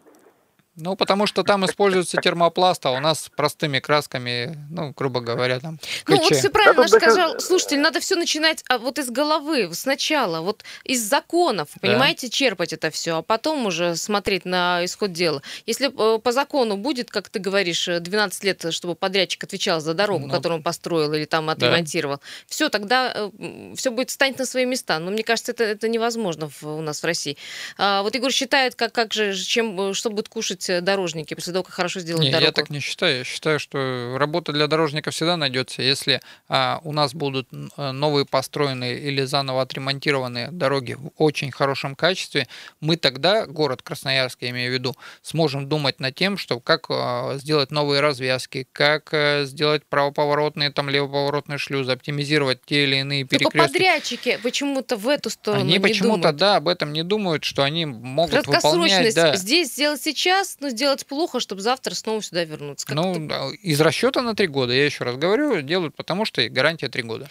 Ну, 0.80 0.96
потому 0.96 1.26
что 1.26 1.42
там 1.42 1.64
используется 1.66 2.16
термопласт, 2.18 2.84
а 2.86 2.90
у 2.92 3.00
нас 3.00 3.30
простыми 3.34 3.80
красками, 3.80 4.56
ну, 4.70 4.92
грубо 4.96 5.20
говоря, 5.20 5.60
там. 5.60 5.78
Ну, 6.08 6.16
вот 6.16 6.34
все 6.34 6.50
правильно 6.50 6.82
да, 6.82 6.88
сказал. 6.88 7.40
Слушатель, 7.40 7.80
надо 7.80 8.00
все 8.00 8.16
начинать 8.16 8.64
а, 8.68 8.78
вот 8.78 8.98
из 8.98 9.10
головы, 9.10 9.70
сначала, 9.74 10.40
вот 10.40 10.64
из 10.84 11.02
законов, 11.02 11.68
да. 11.74 11.88
понимаете, 11.88 12.28
черпать 12.28 12.72
это 12.72 12.90
все, 12.90 13.18
а 13.18 13.22
потом 13.22 13.66
уже 13.66 13.96
смотреть 13.96 14.44
на 14.44 14.84
исход 14.84 15.12
дела. 15.12 15.42
Если 15.66 15.88
э, 15.88 16.18
по 16.18 16.32
закону 16.32 16.76
будет, 16.76 17.10
как 17.10 17.28
ты 17.28 17.38
говоришь, 17.38 17.86
12 17.86 18.44
лет, 18.44 18.66
чтобы 18.72 18.94
подрядчик 18.94 19.44
отвечал 19.44 19.80
за 19.80 19.94
дорогу, 19.94 20.26
ну, 20.26 20.32
которую 20.32 20.58
он 20.58 20.62
построил 20.62 21.12
или 21.12 21.24
там 21.24 21.50
отремонтировал, 21.50 22.16
да. 22.16 22.22
все, 22.46 22.68
тогда 22.68 23.12
э, 23.14 23.74
все 23.76 23.90
будет 23.90 24.10
станет 24.10 24.38
на 24.38 24.46
свои 24.46 24.64
места. 24.64 24.98
Но 24.98 25.10
мне 25.10 25.22
кажется, 25.22 25.52
это, 25.52 25.64
это 25.64 25.88
невозможно 25.88 26.48
в, 26.48 26.62
у 26.64 26.80
нас 26.80 27.02
в 27.02 27.06
России. 27.06 27.36
А, 27.78 28.02
вот 28.02 28.14
Егор 28.14 28.30
считает, 28.30 28.74
как, 28.74 28.92
как 28.92 29.12
же, 29.12 29.34
чем, 29.34 29.94
что 29.94 30.10
будет 30.10 30.28
кушать 30.28 30.69
дорожники 30.80 31.34
после 31.34 31.52
того, 31.52 31.64
как 31.64 31.74
хорошо 31.74 32.00
сделают 32.00 32.24
не, 32.24 32.30
дорогу? 32.30 32.46
Я 32.46 32.52
так 32.52 32.70
не 32.70 32.80
считаю. 32.80 33.18
Я 33.18 33.24
считаю, 33.24 33.58
что 33.58 34.16
работа 34.16 34.52
для 34.52 34.66
дорожника 34.66 35.10
всегда 35.10 35.36
найдется. 35.36 35.82
Если 35.82 36.20
а, 36.48 36.80
у 36.84 36.92
нас 36.92 37.14
будут 37.14 37.48
новые 37.76 38.26
построенные 38.26 38.98
или 38.98 39.24
заново 39.24 39.62
отремонтированные 39.62 40.50
дороги 40.50 40.94
в 40.94 41.10
очень 41.16 41.50
хорошем 41.50 41.94
качестве, 41.94 42.46
мы 42.80 42.96
тогда, 42.96 43.46
город 43.46 43.82
Красноярск, 43.82 44.42
я 44.42 44.50
имею 44.50 44.70
в 44.70 44.74
виду, 44.74 44.94
сможем 45.22 45.68
думать 45.68 46.00
над 46.00 46.14
тем, 46.14 46.38
что 46.38 46.60
как 46.60 46.86
а, 46.90 47.36
сделать 47.38 47.70
новые 47.70 48.00
развязки, 48.00 48.66
как 48.72 49.10
а, 49.12 49.44
сделать 49.44 49.84
правоповоротные, 49.86 50.70
там, 50.70 50.88
левоповоротные 50.88 51.58
шлюзы, 51.58 51.92
оптимизировать 51.92 52.60
те 52.64 52.84
или 52.84 52.96
иные 52.96 53.24
перекрестки. 53.24 53.58
Только 53.58 53.72
подрядчики 53.72 54.38
почему-то 54.42 54.96
в 54.96 55.08
эту 55.08 55.30
сторону 55.30 55.62
Они 55.62 55.72
не 55.74 55.80
почему-то, 55.80 56.32
да, 56.32 56.56
об 56.56 56.68
этом 56.68 56.92
не 56.92 57.02
думают, 57.02 57.44
что 57.44 57.62
они 57.62 57.86
могут 57.86 58.46
выполнять... 58.46 59.14
Да. 59.14 59.36
Здесь 59.36 59.72
сделать 59.72 60.02
сейчас, 60.02 60.59
но 60.60 60.68
сделать 60.68 61.06
плохо, 61.06 61.40
чтобы 61.40 61.60
завтра 61.60 61.94
снова 61.94 62.22
сюда 62.22 62.44
вернуться. 62.44 62.86
Как 62.86 62.96
ну, 62.96 63.50
из 63.62 63.80
расчета 63.80 64.22
на 64.22 64.34
три 64.34 64.46
года, 64.46 64.72
я 64.72 64.84
еще 64.84 65.04
раз 65.04 65.16
говорю, 65.16 65.60
делают 65.62 65.94
потому, 65.94 66.24
что 66.24 66.46
гарантия 66.48 66.88
три 66.88 67.02
года. 67.02 67.26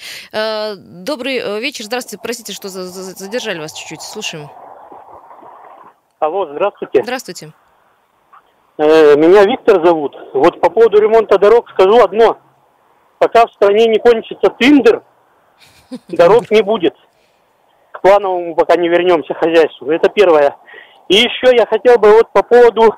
Добрый 0.77 1.59
вечер, 1.59 1.85
здравствуйте, 1.85 2.21
простите, 2.21 2.53
что 2.53 2.69
задержали 2.69 3.59
вас 3.59 3.73
чуть-чуть, 3.73 4.01
слушаем. 4.01 4.49
Алло, 6.19 6.47
здравствуйте. 6.51 7.01
Здравствуйте. 7.01 7.53
Э, 8.77 9.15
меня 9.15 9.45
Виктор 9.45 9.85
зовут. 9.85 10.15
Вот 10.33 10.59
по 10.61 10.69
поводу 10.69 11.01
ремонта 11.01 11.37
дорог 11.37 11.69
скажу 11.69 12.01
одно. 12.01 12.37
Пока 13.17 13.45
в 13.45 13.51
стране 13.51 13.87
не 13.87 13.99
кончится 13.99 14.49
тендер, 14.49 15.03
дорог 16.07 16.49
не 16.51 16.61
будет. 16.61 16.95
К 17.91 18.01
плановому 18.01 18.55
пока 18.55 18.75
не 18.75 18.87
вернемся 18.87 19.33
хозяйству. 19.33 19.91
Это 19.91 20.09
первое. 20.09 20.55
И 21.09 21.15
еще 21.15 21.55
я 21.55 21.65
хотел 21.65 21.99
бы 21.99 22.11
вот 22.11 22.31
по 22.31 22.43
поводу 22.43 22.95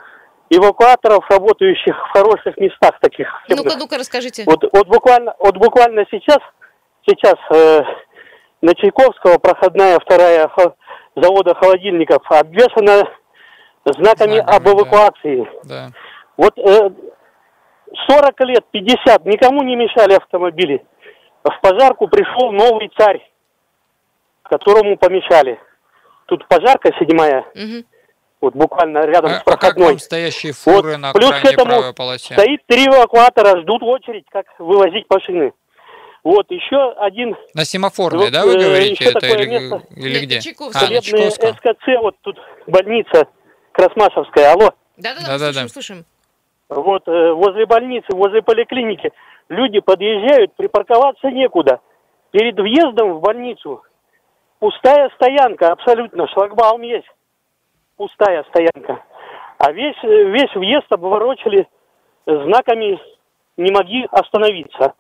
эвакуаторов, 0.51 1.23
работающих 1.29 1.95
в 1.95 2.11
хороших 2.11 2.57
местах 2.57 2.99
таких. 2.99 3.27
Ну-ка, 3.47 3.77
ну-ка, 3.77 3.97
расскажите. 3.97 4.43
Вот, 4.45 4.63
вот 4.73 4.87
буквально, 4.87 5.33
вот 5.39 5.57
буквально 5.57 6.05
сейчас, 6.11 6.39
сейчас 7.07 7.35
э, 7.53 7.81
на 8.61 8.75
Чайковского 8.75 9.37
проходная 9.37 9.97
вторая 9.99 10.49
хо, 10.49 10.75
завода 11.15 11.55
холодильников 11.55 12.21
обвешана 12.29 13.07
знаками, 13.85 14.35
знаками 14.35 14.37
об 14.39 14.67
эвакуации. 14.67 15.49
Да. 15.63 15.87
Вот 16.35 16.57
э, 16.57 16.89
40 18.09 18.39
лет, 18.41 18.65
50, 18.71 19.25
никому 19.25 19.63
не 19.63 19.77
мешали 19.77 20.15
автомобили. 20.15 20.85
В 21.45 21.61
пожарку 21.61 22.09
пришел 22.09 22.51
новый 22.51 22.91
царь, 22.97 23.25
которому 24.43 24.97
помешали. 24.97 25.57
Тут 26.25 26.45
пожарка 26.49 26.91
седьмая. 26.99 27.45
Угу 27.55 27.85
вот 28.41 28.55
буквально 28.55 29.05
рядом 29.05 29.31
а, 29.31 29.39
с 29.39 29.43
проходной. 29.43 29.69
А 29.69 29.73
как 29.73 29.77
вам 29.77 29.99
стоящие 29.99 30.53
фуры 30.53 30.93
вот. 30.93 30.99
на 30.99 31.13
Плюс 31.13 31.31
к 31.31 31.45
этому 31.45 31.65
правой 31.65 31.93
полосе? 31.93 32.33
стоит 32.33 32.61
три 32.65 32.87
эвакуатора, 32.87 33.61
ждут 33.61 33.83
очередь, 33.83 34.25
как 34.31 34.45
вывозить 34.57 35.05
машины. 35.09 35.53
Вот, 36.23 36.45
еще 36.49 36.91
один... 36.97 37.35
На 37.53 37.65
семафорной, 37.65 38.25
вот, 38.25 38.33
да, 38.33 38.45
вы 38.45 38.53
э, 38.53 38.59
говорите, 38.59 39.05
это 39.05 39.25
или, 39.25 39.49
место, 39.49 39.81
или 39.95 40.25
где? 40.25 40.39
Чайковская. 40.39 40.87
А, 40.87 40.91
на 40.91 41.01
Чайковском. 41.01 41.55
СКЦ, 41.55 41.87
вот 42.01 42.15
тут 42.21 42.37
больница 42.67 43.27
Красмашевская, 43.71 44.51
алло. 44.51 44.71
Да-да-да, 44.97 45.37
слушаем, 45.39 45.69
слушаем. 45.69 46.05
Вот, 46.69 47.07
э, 47.07 47.31
возле 47.33 47.65
больницы, 47.65 48.07
возле 48.11 48.41
поликлиники 48.41 49.11
люди 49.49 49.79
подъезжают, 49.79 50.55
припарковаться 50.55 51.29
некуда. 51.29 51.79
Перед 52.31 52.55
въездом 52.57 53.13
в 53.15 53.21
больницу 53.21 53.81
пустая 54.59 55.09
стоянка, 55.15 55.71
абсолютно, 55.71 56.27
шлагбаум 56.27 56.81
есть 56.83 57.07
пустая 58.01 58.43
стоянка. 58.49 59.03
А 59.59 59.71
весь, 59.71 60.01
весь 60.01 60.55
въезд 60.55 60.87
обворочили 60.89 61.67
знаками 62.25 62.99
«не 63.57 63.71
моги 63.71 64.07
остановиться». 64.09 64.93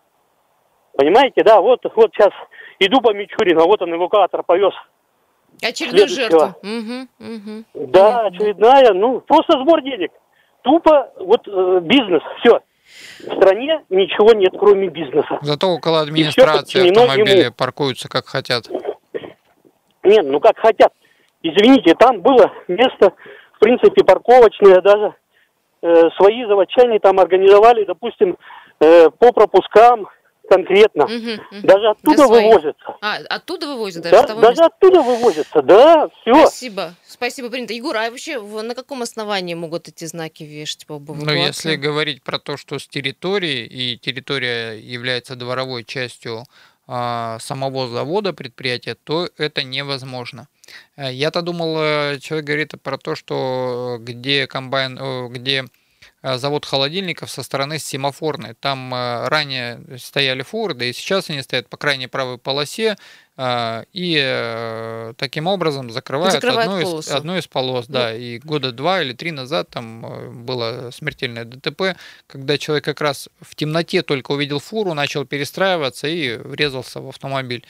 Понимаете, 0.95 1.41
да, 1.43 1.61
вот, 1.61 1.79
вот 1.95 2.11
сейчас 2.13 2.29
иду 2.77 3.01
по 3.01 3.11
Мичурину, 3.11 3.65
вот 3.65 3.81
он 3.81 3.95
эвакуатор 3.95 4.43
повез. 4.43 4.73
Очередную 5.63 6.07
жертву. 6.07 6.53
Угу, 6.61 7.07
угу. 7.19 7.87
Да, 7.87 8.27
очередная, 8.27 8.93
ну, 8.93 9.21
просто 9.21 9.53
сбор 9.63 9.81
денег. 9.81 10.11
Тупо 10.61 11.11
вот 11.17 11.47
э, 11.47 11.79
бизнес, 11.81 12.21
все. 12.39 12.59
В 13.19 13.35
стране 13.35 13.83
ничего 13.89 14.33
нет, 14.33 14.53
кроме 14.59 14.89
бизнеса. 14.89 15.39
Зато 15.41 15.67
около 15.69 16.01
администрации 16.01 16.89
автомобили 16.89 17.45
ему. 17.45 17.53
паркуются 17.53 18.09
как 18.09 18.27
хотят. 18.27 18.69
Нет, 20.03 20.25
ну 20.25 20.39
как 20.39 20.59
хотят. 20.59 20.93
Извините, 21.43 21.95
там 21.95 22.21
было 22.21 22.51
место, 22.67 23.13
в 23.53 23.59
принципе, 23.59 24.03
парковочное 24.03 24.81
даже. 24.81 25.15
Э, 25.83 26.09
свои 26.17 26.45
заводчане 26.45 26.99
там 26.99 27.19
организовали, 27.19 27.85
допустим, 27.85 28.37
э, 28.79 29.09
по 29.09 29.31
пропускам 29.31 30.07
конкретно. 30.51 31.05
Угу, 31.05 31.13
угу. 31.13 31.61
Даже 31.63 31.87
оттуда 31.87 32.27
вывозятся. 32.27 32.95
А, 33.01 33.17
оттуда 33.29 33.67
вывозят 33.67 34.03
даже? 34.03 34.27
Да, 34.27 34.35
даже 34.35 34.47
места? 34.49 34.65
оттуда 34.65 35.01
вывозятся, 35.01 35.61
да, 35.61 36.09
все. 36.21 36.35
Спасибо, 36.35 36.93
спасибо, 37.07 37.49
принято. 37.49 37.73
Егор, 37.73 37.95
а 37.95 38.09
вообще 38.09 38.39
на 38.39 38.75
каком 38.75 39.01
основании 39.01 39.53
могут 39.53 39.87
эти 39.87 40.05
знаки 40.05 40.43
вешать 40.43 40.85
по 40.85 40.99
Ну, 40.99 41.31
если 41.31 41.75
говорить 41.75 42.21
про 42.21 42.37
то, 42.37 42.57
что 42.57 42.79
с 42.79 42.87
территории, 42.87 43.65
и 43.65 43.97
территория 43.97 44.73
является 44.73 45.35
дворовой 45.35 45.85
частью 45.85 46.43
а, 46.85 47.39
самого 47.39 47.87
завода, 47.87 48.33
предприятия, 48.33 48.95
то 48.95 49.29
это 49.37 49.63
невозможно. 49.63 50.47
Э, 50.95 51.11
я-то 51.11 51.41
думал, 51.41 51.77
э, 51.79 52.19
человек 52.19 52.45
говорит 52.45 52.73
про 52.81 52.97
то, 52.97 53.15
что 53.15 53.97
где 53.99 54.47
комбайн, 54.47 55.29
где 55.29 55.65
э, 56.21 56.37
завод 56.37 56.65
холодильников 56.65 57.31
со 57.31 57.43
стороны 57.43 57.79
семафорной. 57.79 58.53
Там 58.53 58.93
ранее 58.93 59.81
стояли 59.97 60.43
фуры, 60.43 60.73
да 60.73 60.85
и 60.85 60.93
сейчас 60.93 61.29
они 61.29 61.41
стоят 61.41 61.67
по 61.67 61.77
крайней 61.77 62.07
правой 62.07 62.37
полосе, 62.37 62.97
и 63.41 65.13
таким 65.17 65.47
образом 65.47 65.89
закрывают, 65.89 66.33
закрывают 66.33 66.71
одну, 66.71 66.99
из, 66.99 67.07
одну 67.07 67.37
из 67.37 67.47
полос. 67.47 67.87
Да. 67.87 68.09
да, 68.09 68.15
и 68.15 68.37
года 68.37 68.71
два 68.71 69.01
или 69.01 69.13
три 69.13 69.31
назад 69.31 69.69
там 69.69 70.45
было 70.45 70.91
смертельное 70.91 71.45
ДТП, 71.45 71.97
когда 72.27 72.59
человек 72.59 72.85
как 72.85 73.01
раз 73.01 73.29
в 73.39 73.55
темноте 73.55 74.03
только 74.03 74.31
увидел 74.31 74.59
фуру, 74.59 74.93
начал 74.93 75.25
перестраиваться 75.25 76.07
и 76.07 76.35
врезался 76.35 77.01
в 77.01 77.09
автомобиль. 77.09 77.65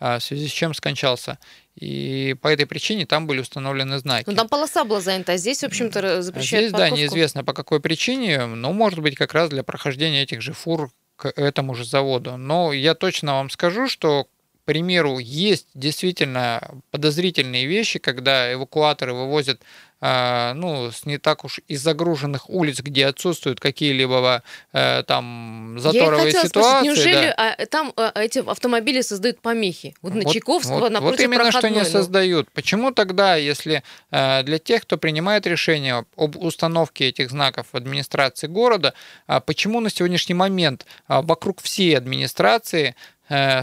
В 0.00 0.18
связи 0.18 0.48
с 0.48 0.50
чем 0.50 0.74
скончался. 0.74 1.38
И 1.74 2.36
по 2.42 2.48
этой 2.48 2.66
причине 2.66 3.06
там 3.06 3.26
были 3.26 3.40
установлены 3.40 3.98
знаки. 3.98 4.28
Ну, 4.28 4.36
там 4.36 4.48
полоса 4.48 4.84
была 4.84 5.00
занята, 5.00 5.32
а 5.32 5.36
здесь, 5.36 5.60
в 5.60 5.66
общем-то, 5.66 6.22
запрещают 6.22 6.66
Здесь, 6.68 6.72
парковку. 6.72 6.96
да, 6.96 7.00
неизвестно 7.00 7.44
по 7.44 7.54
какой 7.54 7.80
причине, 7.80 8.46
но, 8.46 8.72
может 8.72 9.00
быть, 9.00 9.14
как 9.14 9.32
раз 9.32 9.48
для 9.48 9.62
прохождения 9.62 10.22
этих 10.22 10.42
же 10.42 10.52
фур 10.52 10.90
к 11.16 11.28
этому 11.34 11.74
же 11.74 11.84
заводу. 11.84 12.36
Но 12.36 12.72
я 12.72 12.94
точно 12.94 13.34
вам 13.34 13.48
скажу, 13.48 13.88
что 13.88 14.26
к 14.62 14.64
примеру, 14.64 15.18
есть 15.18 15.66
действительно 15.74 16.62
подозрительные 16.92 17.66
вещи, 17.66 17.98
когда 17.98 18.52
эвакуаторы 18.52 19.12
вывозят 19.12 19.60
ну, 20.02 20.90
с 20.90 21.06
не 21.06 21.18
так 21.18 21.44
уж 21.44 21.60
и 21.68 21.76
загруженных 21.76 22.50
улиц, 22.50 22.80
где 22.80 23.06
отсутствуют 23.06 23.60
какие-либо 23.60 24.42
э, 24.72 25.04
там 25.06 25.76
заторовые 25.78 26.32
Я 26.32 26.42
ситуации. 26.42 26.48
Спросить, 26.48 26.84
неужели 26.84 27.34
да. 27.36 27.54
а, 27.58 27.66
там 27.66 27.92
а, 27.96 28.12
эти 28.16 28.40
автомобили 28.40 29.00
создают 29.00 29.40
помехи? 29.40 29.94
Вот 30.02 30.14
на 30.14 30.22
вот, 30.22 30.32
Чайковского, 30.32 30.80
вот, 30.80 30.92
напротив 30.92 31.18
Вот 31.18 31.24
именно 31.24 31.44
проходной, 31.44 31.60
что 31.60 31.68
не 31.68 31.84
ну. 31.84 31.84
создают. 31.84 32.50
Почему 32.50 32.90
тогда, 32.90 33.36
если 33.36 33.82
э, 34.10 34.42
для 34.42 34.58
тех, 34.58 34.82
кто 34.82 34.98
принимает 34.98 35.46
решение 35.46 36.04
об 36.16 36.36
установке 36.36 37.08
этих 37.08 37.30
знаков 37.30 37.66
в 37.72 37.76
администрации 37.76 38.48
города, 38.48 38.94
э, 39.28 39.40
почему 39.40 39.80
на 39.80 39.90
сегодняшний 39.90 40.34
момент 40.34 40.84
э, 41.08 41.20
вокруг 41.22 41.60
всей 41.60 41.96
администрации 41.96 42.94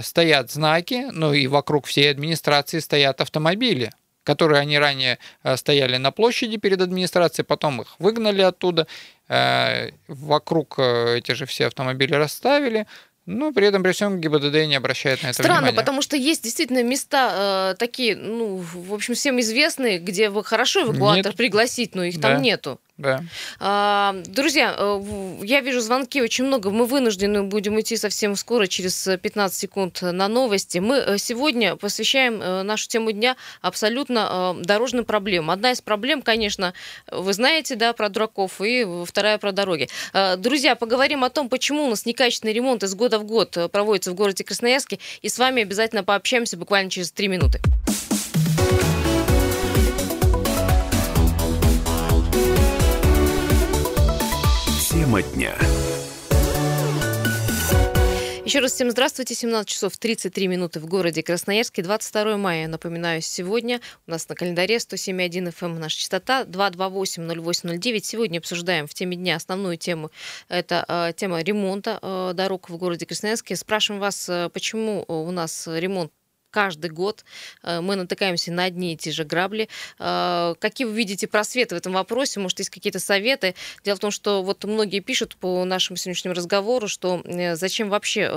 стоят 0.01 0.49
знаки, 0.49 1.09
ну 1.11 1.31
и 1.31 1.45
вокруг 1.45 1.85
всей 1.85 2.09
администрации 2.09 2.79
стоят 2.79 3.21
автомобили? 3.21 3.91
Которые 4.23 4.61
они 4.61 4.77
ранее 4.79 5.19
э, 5.43 5.57
стояли 5.57 5.97
на 5.97 6.11
площади 6.11 6.57
перед 6.57 6.81
администрацией, 6.81 7.45
потом 7.45 7.81
их 7.81 7.95
выгнали 7.99 8.41
оттуда, 8.41 8.87
э, 9.27 9.89
вокруг 10.07 10.75
э, 10.77 11.17
эти 11.17 11.33
же 11.33 11.45
все 11.45 11.67
автомобили 11.67 12.13
расставили, 12.13 12.85
но 13.25 13.51
при 13.51 13.67
этом 13.67 13.83
при 13.83 13.91
всем 13.91 14.19
ГИБДД 14.19 14.65
не 14.65 14.75
обращает 14.75 15.21
на 15.21 15.27
это 15.27 15.35
Странно, 15.35 15.59
внимания. 15.59 15.75
потому 15.75 16.01
что 16.01 16.17
есть 16.17 16.43
действительно 16.43 16.81
места 16.81 17.73
э, 17.73 17.75
такие, 17.77 18.15
ну, 18.15 18.57
в 18.57 18.93
общем, 18.93 19.13
всем 19.13 19.39
известные, 19.39 19.99
где 19.99 20.29
вы 20.29 20.43
хорошо 20.43 20.81
эвакуатор 20.81 21.27
Нет. 21.27 21.35
пригласить, 21.35 21.93
но 21.93 22.03
их 22.03 22.19
да. 22.19 22.29
там 22.33 22.41
нету. 22.41 22.79
Да. 22.99 24.13
Друзья, 24.25 24.75
э, 24.77 25.37
я 25.43 25.61
вижу 25.61 25.79
звонки 25.79 26.21
очень 26.21 26.43
много. 26.43 26.69
Мы 26.69 26.85
вынуждены 26.85 27.43
будем 27.43 27.79
идти 27.79 27.95
совсем 27.95 28.35
скоро, 28.35 28.67
через 28.67 29.07
15 29.21 29.57
секунд 29.57 30.01
на 30.01 30.27
новости. 30.27 30.79
Мы 30.79 30.97
э, 30.97 31.17
сегодня 31.17 31.77
посвящаем 31.77 32.41
э, 32.41 32.63
нашу 32.63 32.89
тему 32.89 33.13
дня 33.13 33.37
абсолютно 33.61 34.53
дорожным 34.59 35.05
проблемам. 35.05 35.51
Одна 35.51 35.71
из 35.71 35.81
проблем, 35.81 36.21
конечно, 36.21 36.73
вы 37.09 37.31
знаете, 37.31 37.75
да, 37.75 37.93
про 37.93 38.09
дураков, 38.09 38.59
и 38.59 38.85
вторая 39.05 39.37
про 39.37 39.53
дороги. 39.53 39.87
Друзья, 40.37 40.75
поговорим 40.75 41.23
о 41.23 41.29
том, 41.29 41.47
почему 41.47 41.85
у 41.85 41.89
нас 41.89 42.05
некачественный 42.05 42.53
ремонт 42.53 42.83
из 42.83 42.93
года 42.95 43.17
в 43.17 43.23
год 43.23 43.57
проводится 43.71 44.11
в 44.11 44.15
городе 44.15 44.43
Красноярске, 44.43 44.99
и 45.21 45.29
с 45.29 45.39
вами 45.39 45.61
обязательно 45.61 46.03
пообщаемся 46.03 46.57
буквально 46.57 46.89
через 46.89 47.11
три 47.11 47.29
минуты. 47.29 47.59
Тема 55.19 55.35
дня. 55.35 55.55
Еще 58.45 58.59
раз 58.59 58.73
всем 58.73 58.89
здравствуйте. 58.89 59.35
17 59.35 59.67
часов 59.69 59.97
33 59.97 60.47
минуты 60.47 60.79
в 60.79 60.87
городе 60.87 61.21
Красноярске. 61.21 61.83
22 61.83 62.37
мая, 62.37 62.67
напоминаю, 62.67 63.21
сегодня 63.21 63.79
у 64.07 64.11
нас 64.11 64.27
на 64.27 64.35
календаре 64.35 64.77
107.1 64.77 65.53
FM 65.53 65.65
эм, 65.65 65.79
наша 65.79 65.99
частота 65.99 66.43
228-0809. 66.45 67.99
Сегодня 68.01 68.39
обсуждаем 68.39 68.87
в 68.87 68.93
теме 68.93 69.17
дня 69.17 69.35
основную 69.35 69.77
тему. 69.77 70.09
Это 70.47 70.83
э, 70.87 71.13
тема 71.15 71.41
ремонта 71.41 71.99
э, 72.01 72.31
дорог 72.33 72.69
в 72.69 72.77
городе 72.77 73.05
Красноярске. 73.05 73.55
Спрашиваем 73.55 73.99
вас, 73.99 74.27
э, 74.29 74.49
почему 74.51 75.05
у 75.07 75.29
нас 75.31 75.67
ремонт 75.67 76.11
каждый 76.49 76.89
год 76.89 77.23
э, 77.63 77.81
мы 77.81 77.95
натыкаемся 77.95 78.51
на 78.51 78.63
одни 78.63 78.93
и 78.93 78.97
те 78.97 79.11
же 79.11 79.23
грабли. 79.23 79.69
Э, 79.99 80.55
какие 80.59 80.85
вы 80.85 80.93
видите 80.93 81.27
просветы 81.27 81.75
в 81.75 81.77
этом 81.77 81.93
вопросе? 81.93 82.39
Может, 82.39 82.59
есть 82.59 82.69
какие-то 82.69 82.99
советы? 82.99 83.55
Дело 83.83 83.95
в 83.97 83.99
том, 83.99 84.11
что 84.11 84.43
вот 84.43 84.63
многие 84.63 84.99
пишут 84.99 85.35
по 85.35 85.63
нашему 85.65 85.97
сегодняшнему 85.97 86.35
разговору, 86.35 86.87
что 86.87 87.21
э, 87.23 87.55
зачем 87.55 87.89
вообще 87.89 88.29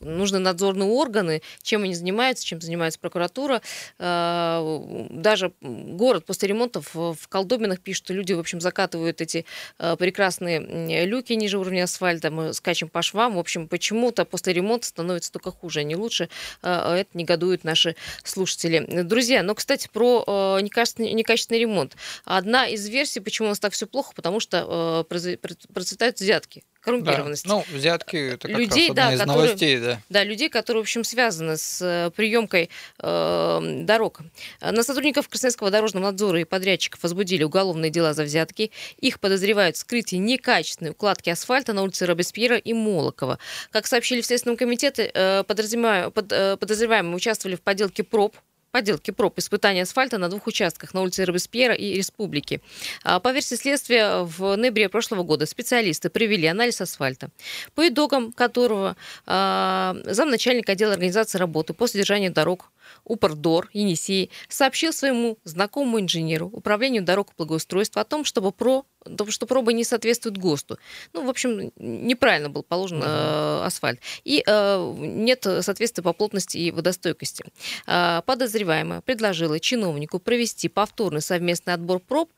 нужны 0.00 0.38
надзорные 0.38 0.88
органы, 0.88 1.42
чем 1.62 1.82
они 1.84 1.94
занимаются, 1.94 2.44
чем 2.44 2.60
занимается 2.60 2.98
прокуратура. 2.98 3.60
Даже 3.98 5.52
город 5.60 6.24
после 6.24 6.48
ремонтов 6.48 6.94
в 6.94 7.28
Колдобинах 7.28 7.80
пишет, 7.80 8.04
что 8.04 8.14
люди, 8.14 8.32
в 8.32 8.38
общем, 8.38 8.60
закатывают 8.60 9.20
эти 9.20 9.44
прекрасные 9.78 11.06
люки 11.06 11.32
ниже 11.32 11.58
уровня 11.58 11.84
асфальта, 11.84 12.30
мы 12.30 12.52
скачем 12.52 12.88
по 12.88 13.02
швам. 13.02 13.34
В 13.34 13.38
общем, 13.38 13.68
почему-то 13.68 14.24
после 14.24 14.52
ремонта 14.52 14.86
становится 14.86 15.32
только 15.32 15.50
хуже, 15.50 15.80
а 15.80 15.82
не 15.82 15.96
лучше. 15.96 16.28
Это 16.62 17.06
негодует 17.14 17.45
негодуют 17.46 17.64
наши 17.64 17.96
слушатели. 18.24 18.84
Друзья, 19.02 19.42
ну, 19.42 19.54
кстати, 19.54 19.88
про 19.92 20.24
э, 20.26 20.60
некачественный, 20.62 21.12
некачественный 21.12 21.60
ремонт. 21.60 21.96
Одна 22.24 22.66
из 22.66 22.88
версий, 22.88 23.20
почему 23.20 23.48
у 23.48 23.50
нас 23.50 23.60
так 23.60 23.72
все 23.72 23.86
плохо, 23.86 24.12
потому 24.14 24.40
что 24.40 25.04
э, 25.10 25.38
процветают 25.72 26.20
взятки 26.20 26.64
коррумпированность. 26.86 27.44
Да. 27.44 27.54
Ну, 27.54 27.64
взятки 27.76 28.16
это 28.16 28.48
как 28.48 28.58
людей, 28.58 28.88
раз 28.88 28.90
одна 28.90 29.06
да, 29.08 29.14
из 29.14 29.18
которые, 29.18 29.44
новостей, 29.44 29.78
да. 29.78 30.00
Да, 30.08 30.24
людей, 30.24 30.48
которые, 30.48 30.82
в 30.82 30.84
общем, 30.84 31.02
связаны 31.04 31.56
с 31.56 32.12
приемкой 32.14 32.70
э, 33.00 33.80
дорог. 33.82 34.20
На 34.60 34.82
сотрудников 34.84 35.28
Красноярского 35.28 35.70
дорожного 35.70 36.04
надзора 36.04 36.40
и 36.40 36.44
подрядчиков 36.44 37.02
возбудили 37.02 37.42
уголовные 37.42 37.90
дела 37.90 38.14
за 38.14 38.22
взятки. 38.22 38.70
Их 38.98 39.18
подозревают 39.18 39.76
в 39.76 39.80
скрытии 39.80 40.16
некачественной 40.16 40.92
укладки 40.92 41.28
асфальта 41.28 41.72
на 41.72 41.82
улице 41.82 42.06
Робеспьера 42.06 42.56
и 42.56 42.72
Молокова. 42.72 43.38
Как 43.70 43.86
сообщили 43.86 44.20
в 44.20 44.26
Следственном 44.26 44.56
комитете, 44.56 45.10
э, 45.12 45.42
подозреваемые, 45.42 46.10
под, 46.12 46.32
э, 46.32 46.56
подозреваемые 46.56 47.16
участвовали 47.16 47.56
в 47.56 47.62
поделке 47.62 48.04
проб 48.04 48.36
подделки 48.76 49.10
проб 49.10 49.38
испытания 49.38 49.84
асфальта 49.84 50.18
на 50.18 50.28
двух 50.28 50.46
участках 50.46 50.92
на 50.92 51.00
улице 51.00 51.24
Робеспьера 51.24 51.72
и 51.72 51.94
Республики. 51.94 52.60
А, 53.04 53.20
по 53.20 53.32
версии 53.32 53.54
следствия, 53.54 54.18
в 54.22 54.54
ноябре 54.54 54.90
прошлого 54.90 55.22
года 55.22 55.46
специалисты 55.46 56.10
провели 56.10 56.46
анализ 56.46 56.82
асфальта, 56.82 57.30
по 57.74 57.88
итогам 57.88 58.32
которого 58.32 58.94
а, 59.24 59.96
замначальник 60.04 60.68
отдела 60.68 60.92
организации 60.92 61.38
работы 61.38 61.72
по 61.72 61.86
содержанию 61.86 62.30
дорог 62.30 62.70
Упордор 63.04 63.68
Енисей 63.72 64.30
сообщил 64.48 64.92
своему 64.92 65.38
знакомому 65.44 66.00
инженеру 66.00 66.48
управлению 66.52 67.02
дорог 67.02 67.30
и 67.30 67.34
благоустройства 67.36 68.02
о 68.02 68.04
том, 68.04 68.24
чтобы 68.24 68.52
про 68.52 68.84
что 69.28 69.46
проба 69.46 69.72
не 69.72 69.84
соответствует 69.84 70.36
ГОСТу. 70.36 70.78
Ну, 71.12 71.24
в 71.24 71.30
общем, 71.30 71.70
неправильно 71.76 72.50
был 72.50 72.62
положен 72.62 73.02
э, 73.02 73.62
асфальт. 73.64 74.00
И 74.24 74.42
э, 74.44 74.94
нет 74.98 75.42
соответствия 75.42 76.02
по 76.02 76.12
плотности 76.12 76.58
и 76.58 76.70
водостойкости. 76.70 77.44
Э, 77.86 78.22
подозреваемая 78.26 79.00
предложила 79.02 79.60
чиновнику 79.60 80.18
провести 80.18 80.68
повторный 80.68 81.22
совместный 81.22 81.74
отбор 81.74 82.00
проб 82.00 82.30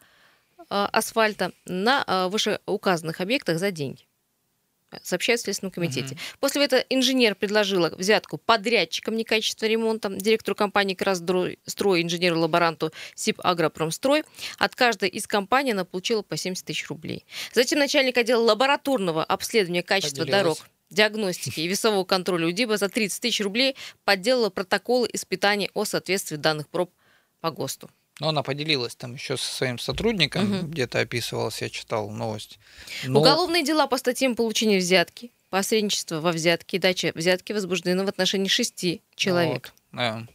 э, 0.59 0.65
асфальта 0.69 1.53
на 1.65 2.05
э, 2.07 2.29
вышеуказанных 2.29 3.21
объектах 3.21 3.59
за 3.59 3.71
деньги 3.71 4.08
сообщает 5.03 5.41
в 5.41 5.43
Следственном 5.45 5.73
комитете. 5.73 6.15
Угу. 6.15 6.21
После 6.41 6.65
этого 6.65 6.81
инженер 6.89 7.35
предложила 7.35 7.91
взятку 7.91 8.39
подрядчикам 8.39 9.17
некачественного 9.17 9.73
ремонта, 9.73 10.09
директору 10.11 10.55
компании 10.55 10.95
«Красстрой», 10.95 11.59
инженеру-лаборанту 12.03 12.93
СИП 13.15 13.41
«Агропромстрой». 13.43 14.25
От 14.59 14.75
каждой 14.75 15.09
из 15.09 15.27
компаний 15.27 15.73
она 15.73 15.85
получила 15.85 16.23
по 16.23 16.37
70 16.37 16.65
тысяч 16.65 16.89
рублей. 16.89 17.25
Затем 17.53 17.79
начальник 17.79 18.17
отдела 18.17 18.43
лабораторного 18.43 19.25
обследования 19.25 19.83
качества 19.83 20.23
Поделилась. 20.23 20.43
дорог 20.43 20.59
диагностики 20.91 21.61
и 21.61 21.67
весового 21.67 22.05
контроля 22.05 22.47
УДИБа 22.47 22.77
за 22.77 22.89
30 22.89 23.21
тысяч 23.21 23.41
рублей 23.41 23.77
подделала 24.05 24.51
протоколы 24.51 25.09
испытаний 25.13 25.71
о 25.75 25.85
соответствии 25.85 26.37
данных 26.37 26.69
проб 26.69 26.91
по 27.41 27.51
ГОСТу. 27.51 27.91
Но 28.21 28.31
она 28.31 28.43
поделилась 28.43 28.97
там 28.97 29.15
еще 29.15 29.37
со 29.37 29.53
своим 29.53 29.79
сотрудником, 29.79 30.53
угу. 30.53 30.67
где-то 30.67 31.01
описывалась, 31.01 31.63
я 31.63 31.71
читал 31.71 32.11
новость. 32.11 32.59
Но... 33.05 33.21
Уголовные 33.21 33.65
дела 33.65 33.87
по 33.87 33.97
статьям 33.97 34.35
получения 34.35 34.79
взятки, 34.79 35.33
посредничество 35.51 36.21
во 36.21 36.33
взятке 36.33 36.77
и 36.79 36.81
дача 36.81 37.13
взятки 37.15 37.53
возбуждены 37.53 38.05
в 38.05 38.09
отношении 38.09 38.49
шести 38.49 39.03
человек. 39.15 39.73
Вот, 39.93 39.99
да. 39.99 40.27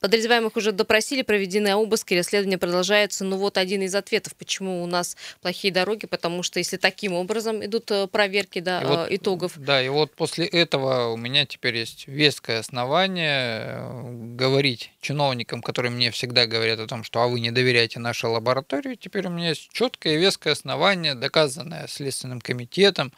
Подозреваемых 0.00 0.56
уже 0.56 0.72
допросили, 0.72 1.22
проведены 1.22 1.74
обыски, 1.74 2.14
расследование 2.14 2.58
продолжается. 2.58 3.24
Но 3.24 3.36
вот 3.36 3.58
один 3.58 3.82
из 3.82 3.94
ответов, 3.94 4.34
почему 4.36 4.82
у 4.82 4.86
нас 4.86 5.16
плохие 5.40 5.72
дороги, 5.72 6.06
потому 6.06 6.42
что 6.42 6.58
если 6.58 6.76
таким 6.76 7.12
образом 7.12 7.64
идут 7.64 7.90
э, 7.90 8.06
проверки 8.06 8.60
да, 8.60 8.80
вот, 8.84 9.10
э, 9.10 9.16
итогов. 9.16 9.52
Да, 9.56 9.82
и 9.82 9.88
вот 9.88 10.14
после 10.14 10.46
этого 10.46 11.08
у 11.08 11.16
меня 11.16 11.46
теперь 11.46 11.76
есть 11.76 12.06
веское 12.06 12.60
основание 12.60 13.78
э, 13.78 14.10
говорить 14.36 14.92
чиновникам, 15.00 15.62
которые 15.62 15.90
мне 15.90 16.10
всегда 16.10 16.46
говорят 16.46 16.78
о 16.80 16.86
том, 16.86 17.04
что 17.04 17.22
а 17.22 17.28
вы 17.28 17.40
не 17.40 17.50
доверяете 17.50 17.98
нашей 17.98 18.30
лаборатории, 18.30 18.94
теперь 18.94 19.26
у 19.26 19.30
меня 19.30 19.50
есть 19.50 19.68
четкое 19.72 20.14
и 20.14 20.18
веское 20.18 20.52
основание, 20.52 21.14
доказанное 21.14 21.86
Следственным 21.88 22.40
комитетом, 22.40 23.12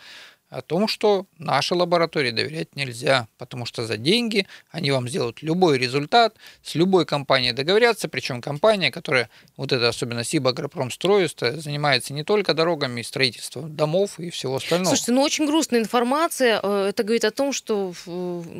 о 0.50 0.62
том, 0.62 0.88
что 0.88 1.26
нашей 1.38 1.76
лаборатории 1.76 2.32
доверять 2.32 2.74
нельзя, 2.74 3.28
потому 3.38 3.66
что 3.66 3.86
за 3.86 3.96
деньги 3.96 4.46
они 4.72 4.90
вам 4.90 5.08
сделают 5.08 5.42
любой 5.42 5.78
результат, 5.78 6.34
с 6.62 6.74
любой 6.74 7.06
компанией 7.06 7.52
договорятся, 7.52 8.08
причем 8.08 8.42
компания, 8.42 8.90
которая, 8.90 9.30
вот 9.56 9.72
это 9.72 9.88
особенно 9.88 10.24
Сибагропромстрой, 10.24 11.30
занимается 11.38 12.12
не 12.12 12.24
только 12.24 12.52
дорогами, 12.52 13.00
и 13.00 13.04
строительством 13.04 13.74
домов 13.74 14.18
и 14.18 14.30
всего 14.30 14.56
остального. 14.56 14.88
Слушайте, 14.88 15.12
ну 15.12 15.22
очень 15.22 15.46
грустная 15.46 15.80
информация, 15.80 16.60
э, 16.60 16.86
это 16.88 17.04
говорит 17.04 17.24
о 17.24 17.30
том, 17.30 17.52
что 17.52 17.92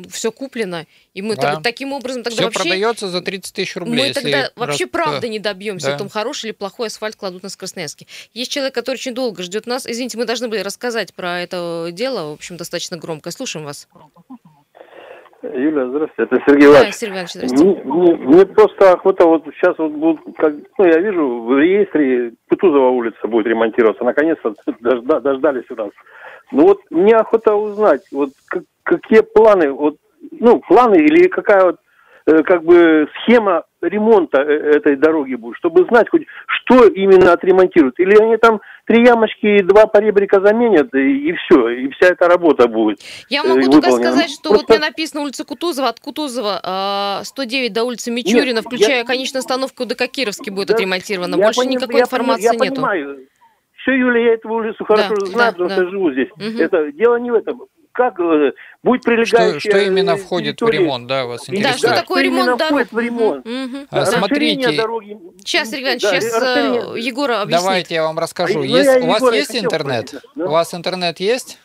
все 0.09 0.31
куплено, 0.31 0.85
и 1.13 1.21
мы 1.21 1.35
да. 1.35 1.59
таким 1.61 1.91
образом 1.91 2.23
тогда 2.23 2.35
все 2.35 2.43
вообще... 2.45 2.59
продается 2.59 3.09
за 3.09 3.21
30 3.21 3.53
тысяч 3.53 3.75
рублей. 3.75 4.07
Мы 4.07 4.13
тогда 4.13 4.49
вообще 4.55 4.85
раз... 4.85 4.91
правда 4.91 5.27
не 5.27 5.39
добьемся 5.39 5.87
да. 5.87 5.95
о 5.95 5.97
том, 5.97 6.09
хороший 6.09 6.47
или 6.47 6.51
плохой 6.53 6.87
асфальт 6.87 7.17
кладут 7.17 7.43
на 7.43 7.49
Красноярске. 7.49 8.07
Есть 8.33 8.51
человек, 8.51 8.73
который 8.73 8.95
очень 8.95 9.13
долго 9.13 9.43
ждет 9.43 9.67
нас. 9.67 9.85
Извините, 9.85 10.17
мы 10.17 10.23
должны 10.25 10.47
были 10.47 10.61
рассказать 10.61 11.13
про 11.13 11.41
это 11.41 11.80
дело, 11.89 12.29
в 12.29 12.33
общем, 12.33 12.57
достаточно 12.57 12.97
громко. 12.97 13.31
Слушаем 13.31 13.65
вас. 13.65 13.87
Юля, 15.43 15.89
здравствуйте, 15.89 16.35
это 16.35 16.43
Сергей 16.45 16.67
Иванович. 16.67 16.85
Да, 16.85 16.91
Сергей 16.91 17.13
Иванович, 17.13 17.31
здравствуйте. 17.33 17.83
Мне, 17.83 17.83
мне, 17.83 18.15
мне 18.15 18.45
просто 18.45 18.91
охота 18.91 19.25
вот 19.25 19.43
сейчас 19.55 19.75
вот 19.79 19.91
будут, 19.91 20.37
как, 20.37 20.53
ну, 20.77 20.85
я 20.85 20.99
вижу, 20.99 21.41
в 21.41 21.57
реестре 21.57 22.33
Кутузова 22.47 22.89
улица 22.89 23.27
будет 23.27 23.47
ремонтироваться, 23.47 24.03
наконец-то 24.03 24.53
дожда, 24.79 25.19
дождались 25.19 25.69
у 25.71 25.75
нас. 25.75 25.89
Ну 26.51 26.67
вот 26.67 26.79
мне 26.91 27.15
охота 27.15 27.55
узнать, 27.55 28.03
вот 28.11 28.29
как, 28.45 28.63
какие 28.83 29.21
планы, 29.21 29.71
вот, 29.71 29.95
ну, 30.31 30.59
планы 30.59 30.97
или 30.97 31.27
какая 31.27 31.65
вот 31.65 31.77
Э, 31.77 31.90
как 32.25 32.63
бы 32.63 33.07
схема 33.21 33.63
ремонта 33.81 34.41
э, 34.41 34.77
этой 34.77 34.95
дороги 34.95 35.35
будет, 35.35 35.57
чтобы 35.57 35.85
знать 35.85 36.09
хоть, 36.09 36.23
что 36.47 36.85
именно 36.87 37.33
отремонтируют. 37.33 37.99
Или 37.99 38.15
они 38.15 38.37
там 38.37 38.61
три 38.85 39.03
ямочки 39.03 39.45
и 39.45 39.63
два 39.63 39.87
поребрика 39.87 40.39
заменят, 40.39 40.93
и, 40.93 41.29
и 41.29 41.33
все, 41.33 41.69
и 41.69 41.89
вся 41.91 42.07
эта 42.07 42.27
работа 42.27 42.67
будет 42.67 42.99
Я 43.29 43.43
могу 43.43 43.55
выполнена. 43.55 43.81
только 43.81 43.91
сказать, 43.91 44.29
что 44.29 44.49
Просто... 44.49 44.67
вот 44.67 44.69
мне 44.69 44.87
написано 44.87 45.21
улица 45.23 45.45
Кутузова, 45.45 45.89
от 45.89 45.99
Кутузова 45.99 47.21
109 47.23 47.71
а, 47.71 47.73
до 47.73 47.83
улицы 47.83 48.11
Мичурина, 48.11 48.57
Нет, 48.57 48.65
включая 48.65 48.99
я... 48.99 49.05
конечную 49.05 49.39
остановку 49.39 49.85
до 49.85 49.95
Кокировски 49.95 50.49
будет 50.49 50.67
да, 50.67 50.75
отремонтирована. 50.75 51.37
Больше 51.37 51.61
поним... 51.61 51.79
никакой 51.79 51.97
я 51.97 52.03
информации 52.03 52.45
я 52.45 52.51
нету. 52.51 52.75
Понимаю. 52.75 53.27
Все, 53.81 53.97
Юля, 53.97 54.19
я 54.19 54.33
эту 54.33 54.49
улицу 54.49 54.85
хорошо 54.85 55.15
да, 55.15 55.25
знаю, 55.25 55.51
да, 55.51 55.51
потому 55.53 55.69
да. 55.69 55.75
что 55.75 55.89
живу 55.89 56.11
здесь. 56.11 56.29
Угу. 56.33 56.61
Это 56.61 56.91
дело 56.91 57.15
не 57.15 57.31
в 57.31 57.33
этом 57.33 57.63
как 57.91 58.19
э, 58.19 58.53
будет 58.83 59.03
прилегающая... 59.03 59.59
Что, 59.59 59.69
что 59.69 59.79
именно 59.79 60.15
входит 60.15 60.57
территория. 60.57 60.79
в 60.79 60.81
ремонт, 60.81 61.07
да, 61.07 61.25
вас 61.25 61.49
интересует? 61.49 61.71
Да, 61.71 61.77
что 61.77 61.95
такое 61.95 62.23
ремонт 62.23 62.57
дорог? 62.57 62.91
в 62.91 62.99
ремонт. 62.99 63.45
Угу. 63.45 63.87
А, 63.89 64.05
смотрите... 64.05 64.77
Дороги. 64.77 65.17
Сейчас, 65.39 65.73
Иван, 65.73 65.97
да, 65.97 65.99
сейчас 65.99 66.41
расширение... 66.41 67.05
Егора 67.05 67.41
объяснит. 67.41 67.63
Давайте 67.63 67.95
я 67.95 68.03
вам 68.03 68.19
расскажу. 68.19 68.61
А, 68.61 68.65
есть, 68.65 68.97
у 68.97 69.07
вас 69.07 69.33
есть 69.33 69.55
интернет? 69.55 70.15
Да? 70.35 70.45
У 70.45 70.49
вас 70.49 70.73
интернет 70.73 71.19
есть? 71.19 71.59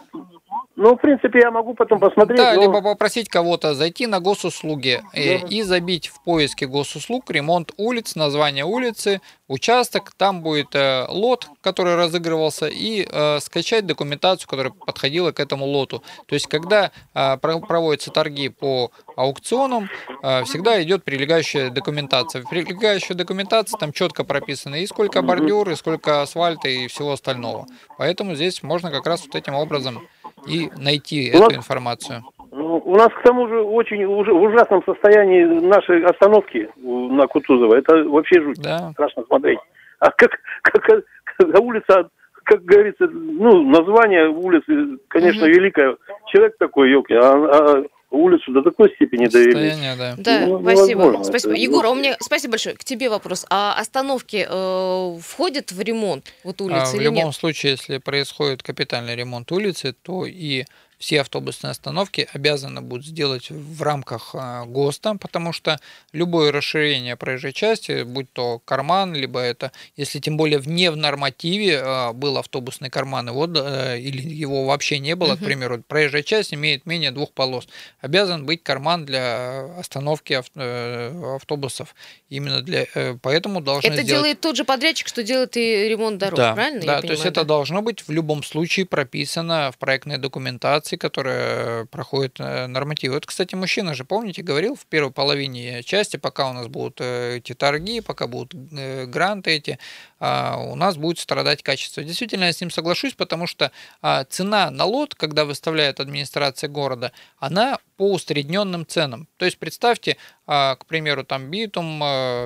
Ну, 0.77 0.95
в 0.95 1.01
принципе, 1.01 1.41
я 1.41 1.51
могу 1.51 1.73
потом 1.73 1.99
посмотреть. 1.99 2.37
Да, 2.37 2.55
но... 2.55 2.61
либо 2.61 2.83
попросить 2.83 3.31
кого-то 3.31 3.75
зайти 3.75 4.07
на 4.07 4.21
госуслуги 4.21 5.03
и, 5.15 5.41
и 5.49 5.62
забить 5.62 6.09
в 6.09 6.23
поиске 6.23 6.67
госуслуг 6.67 7.31
ремонт 7.31 7.73
улиц, 7.79 8.15
название 8.15 8.67
улицы, 8.67 9.23
участок, 9.49 10.12
там 10.19 10.43
будет 10.43 10.75
э, 10.75 11.07
лот, 11.09 11.49
который 11.62 11.97
разыгрывался, 11.97 12.67
и 12.67 13.09
э, 13.11 13.41
скачать 13.41 13.87
документацию, 13.87 14.49
которая 14.49 14.73
подходила 14.73 15.33
к 15.33 15.41
этому 15.41 15.65
лоту. 15.65 16.03
То 16.27 16.35
есть, 16.35 16.47
когда 16.47 16.91
э, 17.15 17.37
проводятся 17.39 18.11
торги 18.11 18.51
по 18.51 18.91
аукционам, 19.17 19.89
э, 20.23 20.45
всегда 20.45 20.83
идет 20.83 21.05
прилегающая 21.05 21.71
документация. 21.71 22.43
В 22.43 22.51
прилегающей 22.51 23.15
документации 23.15 23.79
там 23.79 23.93
четко 23.93 24.25
прописано 24.25 24.75
и 24.75 24.87
сколько 24.87 25.23
бордюр, 25.23 25.71
и 25.71 25.77
сколько 25.77 26.21
асфальта, 26.21 26.69
и 26.69 26.87
всего 26.89 27.12
остального. 27.12 27.67
Поэтому 27.97 28.35
здесь 28.35 28.62
можно 28.62 28.91
как 28.91 29.07
раз 29.07 29.25
вот 29.25 29.35
этим 29.35 29.55
образом 29.55 30.07
и 30.47 30.71
найти 30.77 31.31
у 31.33 31.37
эту 31.37 31.45
нас, 31.45 31.57
информацию? 31.57 32.23
Ну, 32.53 32.83
у 32.85 32.97
нас 32.97 33.09
к 33.09 33.23
тому 33.23 33.49
же 33.49 33.61
очень 33.61 34.05
уже 34.05 34.33
в 34.33 34.43
ужасном 34.43 34.83
состоянии 34.85 35.45
наши 35.45 36.03
остановки 36.03 36.69
на 36.77 37.27
Кутузова. 37.27 37.75
Это 37.75 38.05
вообще 38.05 38.41
жуть. 38.41 38.61
Да. 38.63 38.91
Страшно 38.93 39.25
смотреть. 39.25 39.59
А 39.99 40.11
как, 40.11 40.31
как, 40.63 41.05
как 41.37 41.61
улица, 41.61 42.09
как 42.45 42.65
говорится, 42.65 43.09
ну, 43.09 43.63
название 43.63 44.29
улицы, 44.29 44.99
конечно, 45.09 45.45
угу. 45.47 45.53
великое. 45.53 45.97
Человек 46.27 46.57
такой, 46.59 46.91
елки, 46.91 47.15
а, 47.15 47.33
а 47.33 47.85
улицу 48.11 48.53
до 48.53 48.62
такой 48.62 48.92
степени 48.95 49.27
довели. 49.27 49.97
Да, 49.97 50.14
да 50.16 50.47
ну, 50.47 50.61
спасибо. 50.61 51.21
Спасибо. 51.25 51.53
Это... 51.55 51.61
Егор, 51.61 51.87
а 51.87 51.90
у 51.90 51.95
меня 51.95 52.16
спасибо 52.21 52.53
большое. 52.53 52.77
К 52.77 52.85
тебе 52.85 53.09
вопрос. 53.09 53.47
А 53.51 53.75
остановки 53.79 54.47
э, 54.49 55.19
входят 55.21 55.73
в 55.73 55.81
ремонт 55.81 56.33
вот 56.45 56.61
улицы 56.61 56.92
а, 56.92 56.97
или 56.97 56.99
В 56.99 57.03
любом 57.03 57.27
нет? 57.27 57.35
случае, 57.35 57.73
если 57.73 57.99
происходит 57.99 58.62
капитальный 58.62 59.16
ремонт 59.16 59.51
улицы, 59.53 59.95
то 60.03 60.25
и 60.27 60.64
все 60.99 61.21
автобусные 61.21 61.73
остановки 61.73 62.29
обязаны 62.33 62.81
будут 62.81 63.07
сделать 63.07 63.51
в 63.51 63.83
рамках 63.83 64.31
а, 64.35 64.65
ГОСТа, 64.65 65.17
потому 65.17 65.53
что 65.53 65.79
любое 66.13 66.53
расширение 66.53 67.17
проезжей 67.17 67.53
части, 67.53 68.03
будь 68.03 68.33
то 68.33 68.61
карман, 68.61 69.15
либо 69.15 69.41
это, 69.41 69.73
если 69.97 70.21
тем 70.21 70.37
более 70.37 70.59
вне 70.59 70.91
в 70.91 70.97
нормативе 70.97 71.81
а, 71.83 72.13
был 72.13 72.39
автобусный 72.39 72.89
карман, 72.89 73.29
его, 73.29 73.45
или 73.45 74.23
его 74.23 74.65
вообще 74.65 74.99
не 74.99 75.15
было, 75.15 75.35
угу. 75.35 75.43
к 75.43 75.45
примеру, 75.45 75.83
проезжая 75.87 76.23
часть 76.23 76.55
имеет 76.55 76.87
менее 76.87 77.11
двух 77.11 77.33
полос, 77.33 77.69
обязан 78.01 78.47
быть 78.47 78.63
карман 78.63 79.05
для 79.05 79.67
остановки 79.79 80.43
э, 80.55 81.37
автобусов. 81.37 81.95
Именно 82.29 82.63
для, 82.63 82.87
э, 82.95 83.17
поэтому 83.21 83.61
должны 83.61 83.87
Это 83.87 84.03
сделать... 84.03 84.09
делает 84.09 84.41
тот 84.41 84.57
же 84.57 84.65
подрядчик, 84.65 85.09
что 85.09 85.23
делает 85.23 85.57
и 85.57 85.89
ремонт 85.89 86.19
дорог, 86.19 86.37
да, 86.37 86.55
правильно? 86.55 86.85
Да, 86.85 87.03
то 87.03 87.13
есть 87.13 87.25
это 87.25 87.45
должно 87.45 87.83
быть 87.83 88.07
в 88.07 88.11
любом 88.11 88.43
случае 88.43 88.87
прописано 88.87 89.71
в 89.73 89.79
проектной 89.79 90.19
документации 90.19 90.86
организации, 90.87 90.96
которая 90.96 91.85
проходит 91.87 92.40
э, 92.40 92.66
нормативы. 92.66 93.14
Вот, 93.14 93.27
кстати, 93.27 93.55
мужчина 93.55 93.94
же, 93.94 94.05
помните, 94.05 94.42
говорил 94.42 94.75
в 94.75 94.87
первой 94.87 95.11
половине 95.11 95.83
части, 95.83 96.16
пока 96.16 96.51
у 96.51 96.53
нас 96.53 96.68
будут 96.68 97.01
э, 97.01 97.37
эти 97.38 97.55
торги, 97.55 98.01
пока 98.01 98.27
будут 98.27 98.55
э, 98.55 99.07
гранты 99.07 99.51
эти, 99.51 99.79
а, 100.18 100.57
у 100.57 100.77
нас 100.77 100.96
будет 100.96 101.18
страдать 101.18 101.62
качество. 101.62 102.03
Действительно, 102.03 102.44
я 102.44 102.53
с 102.53 102.61
ним 102.61 102.70
соглашусь, 102.70 103.14
потому 103.14 103.46
что 103.46 103.70
а, 104.03 104.25
цена 104.25 104.70
на 104.70 104.85
лот, 104.85 105.14
когда 105.14 105.44
выставляет 105.44 106.01
администрация 106.01 106.68
города, 106.68 107.12
она 107.38 107.79
по 107.97 108.13
усредненным 108.13 108.87
ценам. 108.87 109.29
То 109.37 109.45
есть 109.45 109.59
представьте, 109.59 110.17
а, 110.47 110.77
к 110.77 110.87
примеру, 110.87 111.25
там 111.25 111.51
битум, 111.51 112.01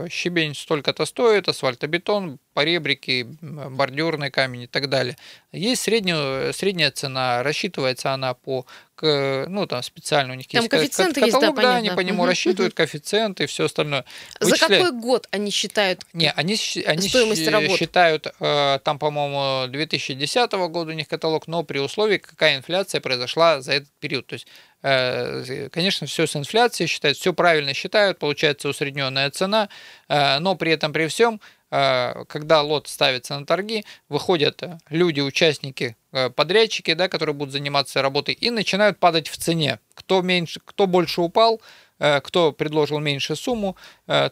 щебень 0.09 0.55
столько-то 0.55 1.05
стоит, 1.05 1.49
асфальтобетон, 1.49 2.39
поребрики, 2.55 3.27
бордюрный 3.41 4.31
камень 4.31 4.63
и 4.63 4.67
так 4.67 4.89
далее. 4.89 5.17
Есть 5.53 5.83
средняя, 5.83 6.53
средняя 6.53 6.91
цена, 6.91 7.43
рассчитывается 7.43 8.13
она 8.13 8.35
по 8.35 8.67
ну, 9.03 9.67
там 9.67 9.83
специально 9.83 10.33
у 10.33 10.37
них 10.37 10.47
там 10.47 10.61
есть 10.61 10.71
коэффициенты 10.71 11.21
каталог, 11.21 11.43
есть, 11.43 11.57
да, 11.57 11.63
да, 11.63 11.77
они 11.77 11.91
по 11.91 12.01
нему 12.01 12.23
угу. 12.23 12.29
рассчитывают 12.29 12.75
коэффициенты 12.75 13.45
и 13.45 13.47
все 13.47 13.65
остальное. 13.65 14.05
За 14.41 14.57
какой 14.57 14.93
год 14.93 15.27
они 15.31 15.51
считают 15.51 16.03
Не, 16.13 16.31
они, 16.33 16.59
они 16.85 17.09
стоимость 17.09 17.49
работ? 17.49 17.79
считают, 17.79 18.27
э, 18.39 18.79
там, 18.85 18.99
по-моему, 18.99 19.71
2010 19.73 20.53
года 20.53 20.91
у 20.91 20.95
них 20.95 21.09
каталог, 21.09 21.47
но 21.47 21.63
при 21.63 21.79
условии, 21.79 22.19
какая 22.19 22.59
инфляция 22.59 23.01
произошла 23.01 23.63
за 23.63 23.73
этот 23.73 23.91
период. 24.01 24.27
То 24.27 24.35
есть 24.35 24.47
Конечно, 24.83 26.07
все 26.07 26.27
с 26.27 26.37
инфляцией 26.37 26.89
считают, 26.89 27.19
все 27.19 27.35
правильно 27.35 27.75
считают, 27.75 28.19
получается 28.19 28.69
усредненная 28.69 29.31
цена, 29.31 29.69
э, 30.09 30.39
но 30.39 30.55
при 30.57 30.73
этом 30.73 30.93
при 30.93 31.07
всем 31.07 31.39
Э, 31.39 31.60
когда 31.71 32.63
лот 32.63 32.89
ставится 32.89 33.39
на 33.39 33.47
торги, 33.47 33.85
выходят 34.09 34.61
люди, 34.89 35.21
участники, 35.21 35.97
э, 36.13 36.29
подрядчики, 36.29 36.95
да, 36.95 37.09
которые 37.09 37.35
будут 37.35 37.53
заниматься 37.53 38.03
работой, 38.03 38.35
и 38.35 38.51
начинают 38.51 38.99
падать 38.99 39.29
в 39.29 39.37
цене. 39.37 39.79
Кто, 39.95 40.21
меньше, 40.21 40.61
кто 40.65 40.89
больше 40.89 41.21
упал, 41.21 41.61
э, 42.01 42.21
кто 42.23 42.51
предложил 42.51 42.99
меньшую 42.99 43.37
сумму, 43.37 43.77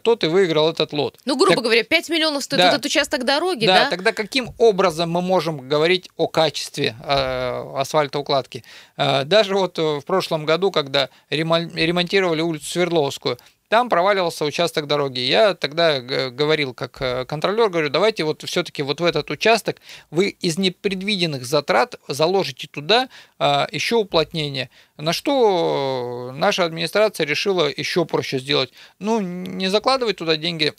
тот 0.01 0.25
и 0.25 0.27
выиграл 0.27 0.69
этот 0.69 0.91
лот. 0.91 1.17
Ну, 1.23 1.37
грубо 1.37 1.55
так, 1.55 1.63
говоря, 1.63 1.83
5 1.85 2.09
миллионов 2.09 2.43
стоит 2.43 2.59
да, 2.59 2.69
этот 2.71 2.85
участок 2.85 3.23
дороги, 3.23 3.65
да? 3.65 3.85
Да, 3.85 3.89
тогда 3.89 4.11
каким 4.11 4.53
образом 4.57 5.09
мы 5.09 5.21
можем 5.21 5.69
говорить 5.69 6.09
о 6.17 6.27
качестве 6.27 6.97
асфальтоукладки? 7.01 8.65
Даже 8.97 9.55
вот 9.55 9.77
в 9.77 10.01
прошлом 10.01 10.45
году, 10.45 10.71
когда 10.71 11.09
ремонтировали 11.29 12.41
улицу 12.41 12.65
Свердловскую, 12.65 13.37
там 13.69 13.87
проваливался 13.87 14.45
участок 14.45 14.87
дороги. 14.87 15.19
Я 15.19 15.53
тогда 15.53 16.01
говорил 16.01 16.73
как 16.73 17.01
э, 17.01 17.25
контролер, 17.25 17.69
говорю, 17.69 17.89
давайте 17.89 18.23
вот 18.23 18.43
все-таки 18.43 18.81
вот 18.81 18.99
в 18.99 19.05
этот 19.05 19.29
участок 19.29 19.77
вы 20.09 20.29
из 20.29 20.57
непредвиденных 20.57 21.45
затрат 21.45 21.95
заложите 22.07 22.67
туда 22.67 23.09
а, 23.37 23.67
еще 23.71 23.95
уплотнение. 23.97 24.69
На 24.97 25.13
что 25.13 26.31
наша 26.33 26.65
администрация 26.65 27.25
решила 27.25 27.67
еще 27.67 28.05
проще 28.05 28.39
сделать. 28.39 28.71
Ну, 28.97 29.19
не 29.21 29.67
закладывать 29.67 30.17
туда 30.17 30.35
деньги 30.35 30.73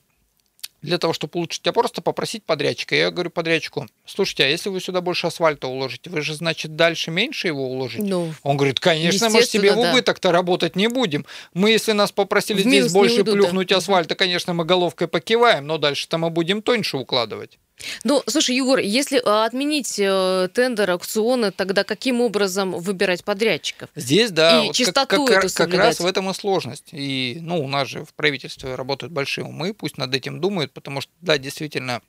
для 0.82 0.98
того, 0.98 1.12
чтобы 1.12 1.32
улучшить, 1.34 1.66
а 1.66 1.72
просто 1.72 2.02
попросить 2.02 2.44
подрядчика. 2.44 2.94
Я 2.94 3.10
говорю 3.10 3.30
подрядчику, 3.30 3.86
слушайте, 4.06 4.44
а 4.44 4.48
если 4.48 4.68
вы 4.68 4.80
сюда 4.80 5.00
больше 5.00 5.26
асфальта 5.26 5.68
уложите, 5.68 6.10
вы 6.10 6.22
же, 6.22 6.34
значит, 6.34 6.76
дальше 6.76 7.10
меньше 7.10 7.48
его 7.48 7.70
уложите? 7.70 8.02
Ну, 8.02 8.32
Он 8.42 8.56
говорит, 8.56 8.80
конечно, 8.80 9.28
мы 9.28 9.40
же 9.40 9.46
себе 9.46 9.72
в 9.72 9.78
убыток-то 9.78 10.32
работать 10.32 10.76
не 10.76 10.88
будем. 10.88 11.26
Мы, 11.54 11.70
если 11.70 11.92
нас 11.92 12.12
попросили 12.12 12.62
здесь 12.62 12.92
больше 12.92 13.16
уйдут, 13.16 13.34
плюхнуть 13.34 13.68
да. 13.68 13.76
асфальта, 13.76 14.14
конечно, 14.14 14.54
мы 14.54 14.64
головкой 14.64 15.08
покиваем, 15.08 15.66
но 15.66 15.78
дальше-то 15.78 16.18
мы 16.18 16.30
будем 16.30 16.62
тоньше 16.62 16.96
укладывать. 16.96 17.58
Ну, 18.04 18.22
слушай, 18.26 18.56
Егор, 18.56 18.78
если 18.78 19.20
а, 19.24 19.44
отменить 19.44 19.98
э, 19.98 20.48
тендер, 20.52 20.90
аукционы, 20.90 21.50
тогда 21.50 21.84
каким 21.84 22.20
образом 22.20 22.72
выбирать 22.72 23.24
подрядчиков? 23.24 23.88
Здесь, 23.94 24.30
да, 24.30 24.62
и 24.62 24.66
вот 24.68 24.76
чистоту 24.76 25.26
как, 25.26 25.42
как, 25.42 25.52
как 25.52 25.74
раз 25.74 26.00
в 26.00 26.06
этом 26.06 26.30
и 26.30 26.34
сложность. 26.34 26.88
И, 26.92 27.38
ну, 27.40 27.62
у 27.64 27.68
нас 27.68 27.88
же 27.88 28.04
в 28.04 28.14
правительстве 28.14 28.74
работают 28.74 29.12
большие 29.12 29.44
умы, 29.44 29.74
пусть 29.74 29.98
над 29.98 30.14
этим 30.14 30.40
думают, 30.40 30.72
потому 30.72 31.00
что, 31.00 31.12
да, 31.20 31.38
действительно, 31.38 32.02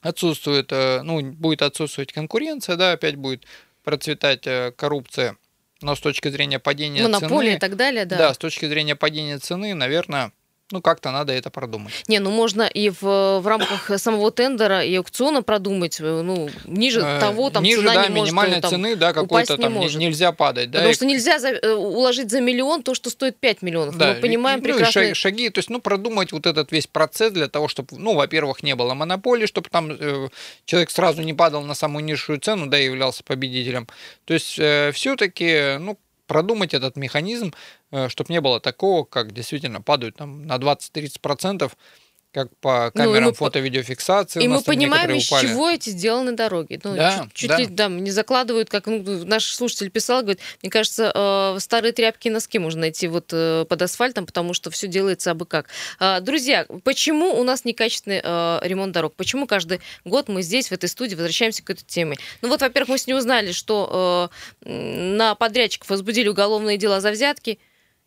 отсутствует, 0.00 0.72
э, 0.72 1.02
ну, 1.02 1.20
будет 1.20 1.62
отсутствовать 1.62 2.12
конкуренция, 2.12 2.76
да, 2.76 2.92
опять 2.92 3.16
будет 3.16 3.44
процветать 3.84 4.46
э, 4.46 4.72
коррупция, 4.76 5.36
но 5.80 5.94
с 5.94 6.00
точки 6.00 6.28
зрения 6.28 6.58
падения 6.58 7.02
Монополия 7.02 7.20
цены... 7.20 7.30
Монополия 7.30 7.56
и 7.56 7.58
так 7.58 7.76
далее, 7.76 8.04
да. 8.04 8.16
Да, 8.16 8.34
с 8.34 8.38
точки 8.38 8.66
зрения 8.66 8.96
падения 8.96 9.38
цены, 9.38 9.74
наверное, 9.74 10.32
ну, 10.70 10.82
как-то 10.82 11.10
надо 11.10 11.32
это 11.32 11.50
продумать. 11.50 11.92
Не, 12.08 12.18
ну 12.18 12.30
можно 12.30 12.62
и 12.62 12.90
в, 12.90 13.40
в 13.40 13.46
рамках 13.46 13.90
самого 13.98 14.30
тендера 14.30 14.84
и 14.84 14.94
аукциона 14.96 15.42
продумать, 15.42 15.98
э, 16.00 16.22
ну, 16.22 16.50
ниже 16.66 17.00
э, 17.00 17.20
того, 17.20 17.50
там 17.50 17.62
ниже, 17.62 17.80
цена 17.80 17.94
да, 17.94 18.06
не 18.06 18.10
может 18.10 18.32
минимальной 18.32 18.60
там, 18.60 18.70
цены, 18.70 18.96
да, 18.96 19.12
какой-то 19.12 19.56
там 19.56 19.72
не 19.72 19.78
может. 19.78 19.98
нельзя 19.98 20.32
падать. 20.32 20.70
Да, 20.70 20.78
Потому 20.78 20.90
и... 20.90 20.94
что 20.94 21.06
нельзя 21.06 21.38
за, 21.38 21.48
э, 21.48 21.72
уложить 21.72 22.30
за 22.30 22.40
миллион 22.40 22.82
то, 22.82 22.94
что 22.94 23.08
стоит 23.08 23.38
5 23.38 23.62
миллионов. 23.62 23.96
Да, 23.96 24.14
Мы 24.14 24.20
понимаем 24.20 24.60
прекрасно. 24.60 25.08
Ну, 25.08 25.14
шаги, 25.14 25.48
то 25.48 25.58
есть, 25.58 25.70
ну, 25.70 25.80
продумать 25.80 26.32
вот 26.32 26.46
этот 26.46 26.70
весь 26.70 26.86
процесс 26.86 27.32
для 27.32 27.48
того, 27.48 27.68
чтобы, 27.68 27.88
ну, 27.96 28.14
во-первых, 28.14 28.62
не 28.62 28.74
было 28.74 28.92
монополии, 28.94 29.46
чтобы 29.46 29.70
там 29.70 29.90
э, 29.90 30.28
человек 30.66 30.90
сразу 30.90 31.22
не 31.22 31.32
падал 31.32 31.62
на 31.62 31.74
самую 31.74 32.04
низшую 32.04 32.40
цену, 32.40 32.66
да, 32.66 32.78
и 32.78 32.84
являлся 32.84 33.24
победителем. 33.24 33.88
То 34.26 34.34
есть, 34.34 34.58
э, 34.58 34.92
все-таки, 34.92 35.78
ну, 35.78 35.98
продумать 36.28 36.74
этот 36.74 36.96
механизм, 36.96 37.52
э, 37.90 38.08
чтобы 38.08 38.32
не 38.32 38.40
было 38.40 38.60
такого, 38.60 39.04
как 39.04 39.32
действительно 39.32 39.82
падают 39.82 40.16
там, 40.16 40.46
на 40.46 40.58
20-30% 40.58 41.72
как 42.38 42.56
по 42.60 42.92
камерам 42.94 43.24
ну, 43.24 43.34
фото-видеофиксации. 43.34 44.44
И 44.44 44.48
мы 44.48 44.62
понимаем, 44.62 45.10
из 45.10 45.26
упали. 45.26 45.48
чего 45.48 45.68
эти 45.68 45.90
сделаны 45.90 46.32
дороги. 46.32 46.80
Ну, 46.84 46.94
да, 46.94 47.26
чуть, 47.32 47.32
чуть 47.32 47.48
да. 47.48 47.58
ли 47.58 47.66
да, 47.66 47.88
не 47.88 48.12
закладывают, 48.12 48.70
как 48.70 48.86
ну, 48.86 49.02
наш 49.24 49.44
слушатель 49.52 49.90
писал, 49.90 50.22
говорит, 50.22 50.40
мне 50.62 50.70
кажется, 50.70 51.10
э, 51.12 51.58
старые 51.58 51.92
тряпки 51.92 52.28
и 52.28 52.30
носки 52.30 52.60
можно 52.60 52.82
найти 52.82 53.08
вот 53.08 53.30
э, 53.32 53.64
под 53.68 53.82
асфальтом, 53.82 54.24
потому 54.24 54.54
что 54.54 54.70
все 54.70 54.86
делается 54.86 55.32
абы 55.32 55.46
как. 55.46 55.66
Э, 55.98 56.20
друзья, 56.20 56.66
почему 56.84 57.38
у 57.38 57.42
нас 57.42 57.64
некачественный 57.64 58.20
э, 58.22 58.60
ремонт 58.62 58.92
дорог? 58.92 59.14
Почему 59.16 59.48
каждый 59.48 59.80
год 60.04 60.28
мы 60.28 60.42
здесь, 60.42 60.68
в 60.68 60.72
этой 60.72 60.88
студии, 60.88 61.16
возвращаемся 61.16 61.64
к 61.64 61.70
этой 61.70 61.84
теме? 61.84 62.16
Ну 62.40 62.48
вот, 62.48 62.60
во-первых, 62.60 62.90
мы 62.90 62.98
с 62.98 63.08
ней 63.08 63.14
узнали, 63.14 63.50
что 63.50 64.30
э, 64.64 64.70
на 64.70 65.34
подрядчиков 65.34 65.90
возбудили 65.90 66.28
уголовные 66.28 66.76
дела 66.76 67.00
за 67.00 67.10
взятки, 67.10 67.58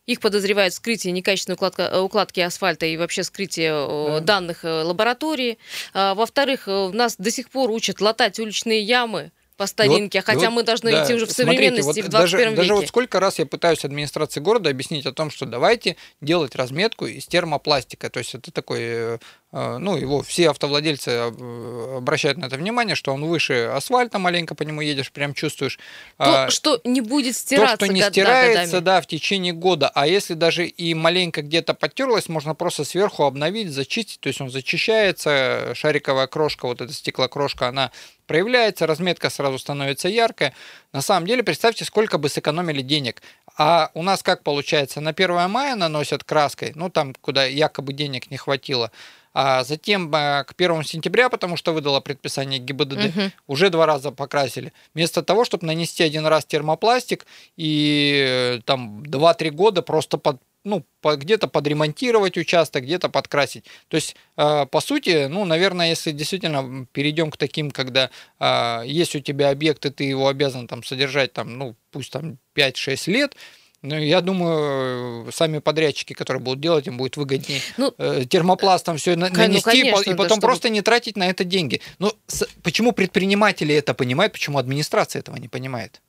их 0.06 0.20
подозревают 0.20 0.74
в 0.74 0.78
скрытии 0.78 1.10
некачественной 1.10 1.56
укладка, 1.56 1.84
э, 1.84 2.00
укладки 2.00 2.40
асфальта 2.40 2.86
и 2.86 2.98
вообще 2.98 3.24
скрытие 3.24 3.72
да. 3.72 4.20
данных 4.20 4.66
э, 4.66 4.84
лаборатории. 4.84 5.58
А, 5.94 6.16
во-вторых, 6.16 6.68
э, 6.68 6.90
нас 6.94 7.16
до 7.18 7.32
сих 7.32 7.50
пор 7.50 7.70
учат 7.70 8.02
латать 8.02 8.40
уличные 8.40 8.82
ямы 8.82 9.32
по 9.58 9.68
старинке, 9.68 10.20
вот, 10.20 10.26
хотя 10.26 10.50
вот, 10.50 10.56
мы 10.56 10.64
должны 10.64 10.92
да, 10.92 11.04
идти 11.04 11.14
уже 11.14 11.28
в 11.28 11.32
современности, 11.32 11.84
смотрите, 11.84 12.02
вот 12.02 12.08
в 12.08 12.12
21 12.12 12.40
даже, 12.40 12.50
веке. 12.50 12.56
Даже 12.56 12.74
вот 12.74 12.88
сколько 12.88 13.20
раз 13.20 13.38
я 13.38 13.46
пытаюсь 13.46 13.86
администрации 13.86 14.40
города 14.40 14.72
объяснить 14.72 15.06
о 15.06 15.14
том, 15.14 15.30
что 15.30 15.46
давайте 15.46 15.98
делать 16.20 16.56
разметку 16.56 17.06
из 17.06 17.28
термопластика. 17.28 18.10
То 18.10 18.20
есть 18.20 18.34
это 18.34 18.52
такой 18.52 19.20
ну, 19.52 19.98
его 19.98 20.22
все 20.22 20.50
автовладельцы 20.50 21.10
а, 21.10 21.98
обращают 21.98 22.38
на 22.38 22.46
это 22.46 22.56
внимание, 22.56 22.96
что 22.96 23.14
он 23.14 23.26
выше 23.26 23.70
асфальта 23.74 24.18
маленько 24.18 24.56
по 24.56 24.64
нему 24.64 24.80
едешь, 24.80 25.12
прям 25.12 25.34
чувствуешь. 25.34 25.78
То, 26.18 26.46
а, 26.46 26.50
что 26.50 26.80
не 26.86 27.02
будет 27.02 27.36
стираться. 27.36 27.78
То, 27.78 27.86
что 27.86 27.94
не 27.94 28.02
стирается, 28.02 28.80
да, 28.80 29.02
в 29.02 29.08
течение 29.08 29.52
года. 29.52 29.92
А 29.94 30.08
если 30.08 30.36
даже 30.36 30.66
и 30.66 30.94
маленько 30.94 31.42
где-то 31.42 31.74
потерлось, 31.74 32.30
можно 32.30 32.56
просто 32.56 32.86
сверху 32.86 33.24
обновить, 33.24 33.72
зачистить. 33.72 34.22
То 34.22 34.28
есть 34.28 34.40
он 34.40 34.50
зачищается, 34.50 35.74
шариковая 35.76 36.28
крошка, 36.28 36.68
вот 36.68 36.80
эта 36.80 36.94
стеклокрошка, 36.94 37.68
она 37.68 37.92
проявляется, 38.28 38.88
разметка 38.88 39.30
сразу 39.30 39.60
становится 39.60 40.08
яркая. 40.08 40.54
На 40.94 41.02
самом 41.02 41.28
деле, 41.28 41.44
представьте, 41.44 41.84
сколько 41.84 42.18
бы 42.18 42.30
сэкономили 42.30 42.82
денег. 42.82 43.22
А 43.58 43.92
у 43.94 44.04
нас 44.04 44.24
как 44.24 44.44
получается? 44.44 45.02
На 45.02 45.10
1 45.10 45.50
мая 45.50 45.76
наносят 45.76 46.24
краской, 46.24 46.72
ну 46.76 46.90
там, 46.90 47.14
куда 47.20 47.44
якобы 47.44 47.92
денег 47.92 48.32
не 48.32 48.38
хватило, 48.38 48.92
А 49.34 49.64
затем 49.64 50.12
к 50.12 50.54
1 50.58 50.84
сентября, 50.84 51.30
потому 51.30 51.56
что 51.56 51.74
выдало 51.74 52.02
предписание 52.02 52.60
ГИБДД, 52.60 53.06
угу. 53.06 53.32
уже 53.48 53.70
два 53.70 53.86
раза 53.86 54.12
покрасили. 54.12 54.74
Вместо 54.94 55.24
того, 55.24 55.46
чтобы 55.46 55.66
нанести 55.66 56.04
один 56.04 56.26
раз 56.26 56.46
термопластик 56.46 57.26
и 57.56 58.58
э, 58.58 58.60
там 58.66 59.04
2-3 59.04 59.52
года 59.52 59.82
просто 59.82 60.18
под, 60.18 60.42
ну, 60.66 60.84
где-то 61.04 61.48
подремонтировать 61.48 62.38
участок, 62.38 62.84
где-то 62.84 63.08
подкрасить. 63.08 63.66
То 63.88 63.96
есть, 63.96 64.16
э, 64.36 64.66
по 64.66 64.82
сути, 64.82 65.28
ну, 65.28 65.46
наверное, 65.46 65.90
если 65.90 66.12
действительно 66.12 66.86
перейдем 66.92 67.32
к 67.32 67.38
таким, 67.38 67.72
когда 67.72 68.10
э, 68.40 68.84
есть 68.86 69.16
у 69.16 69.20
тебя 69.22 69.50
объект, 69.50 69.86
и 69.86 69.92
ты 69.92 70.04
его 70.04 70.28
обязан 70.28 70.68
там 70.68 70.84
содержать, 70.84 71.32
там, 71.32 71.58
ну, 71.58 71.76
пусть 71.92 72.12
там 72.12 72.38
5-6 72.56 73.10
лет, 73.10 73.36
ну, 73.82 73.98
я 73.98 74.22
думаю, 74.22 75.32
сами 75.32 75.58
подрядчики, 75.60 76.14
которые 76.14 76.42
будут 76.42 76.60
делать, 76.60 76.86
им 76.88 76.98
будет 76.98 77.18
выгоднее 77.18 77.62
ну, 77.78 77.94
э, 77.98 78.26
термопластом 78.30 78.98
все 78.98 79.16
ну, 79.16 79.28
нанести 79.30 79.68
ну, 79.68 79.72
конечно, 79.72 80.12
и 80.12 80.14
потом 80.14 80.40
да, 80.40 80.46
просто 80.46 80.68
чтобы... 80.68 80.76
не 80.76 80.82
тратить 80.82 81.18
на 81.18 81.28
это 81.28 81.44
деньги. 81.44 81.82
Но 81.98 82.14
с, 82.28 82.48
почему 82.62 82.92
предприниматели 82.92 83.74
это 83.74 83.94
понимают, 83.94 84.34
почему 84.34 84.60
администрация 84.60 85.22
этого 85.22 85.38
не 85.38 85.48
понимает? 85.48 86.02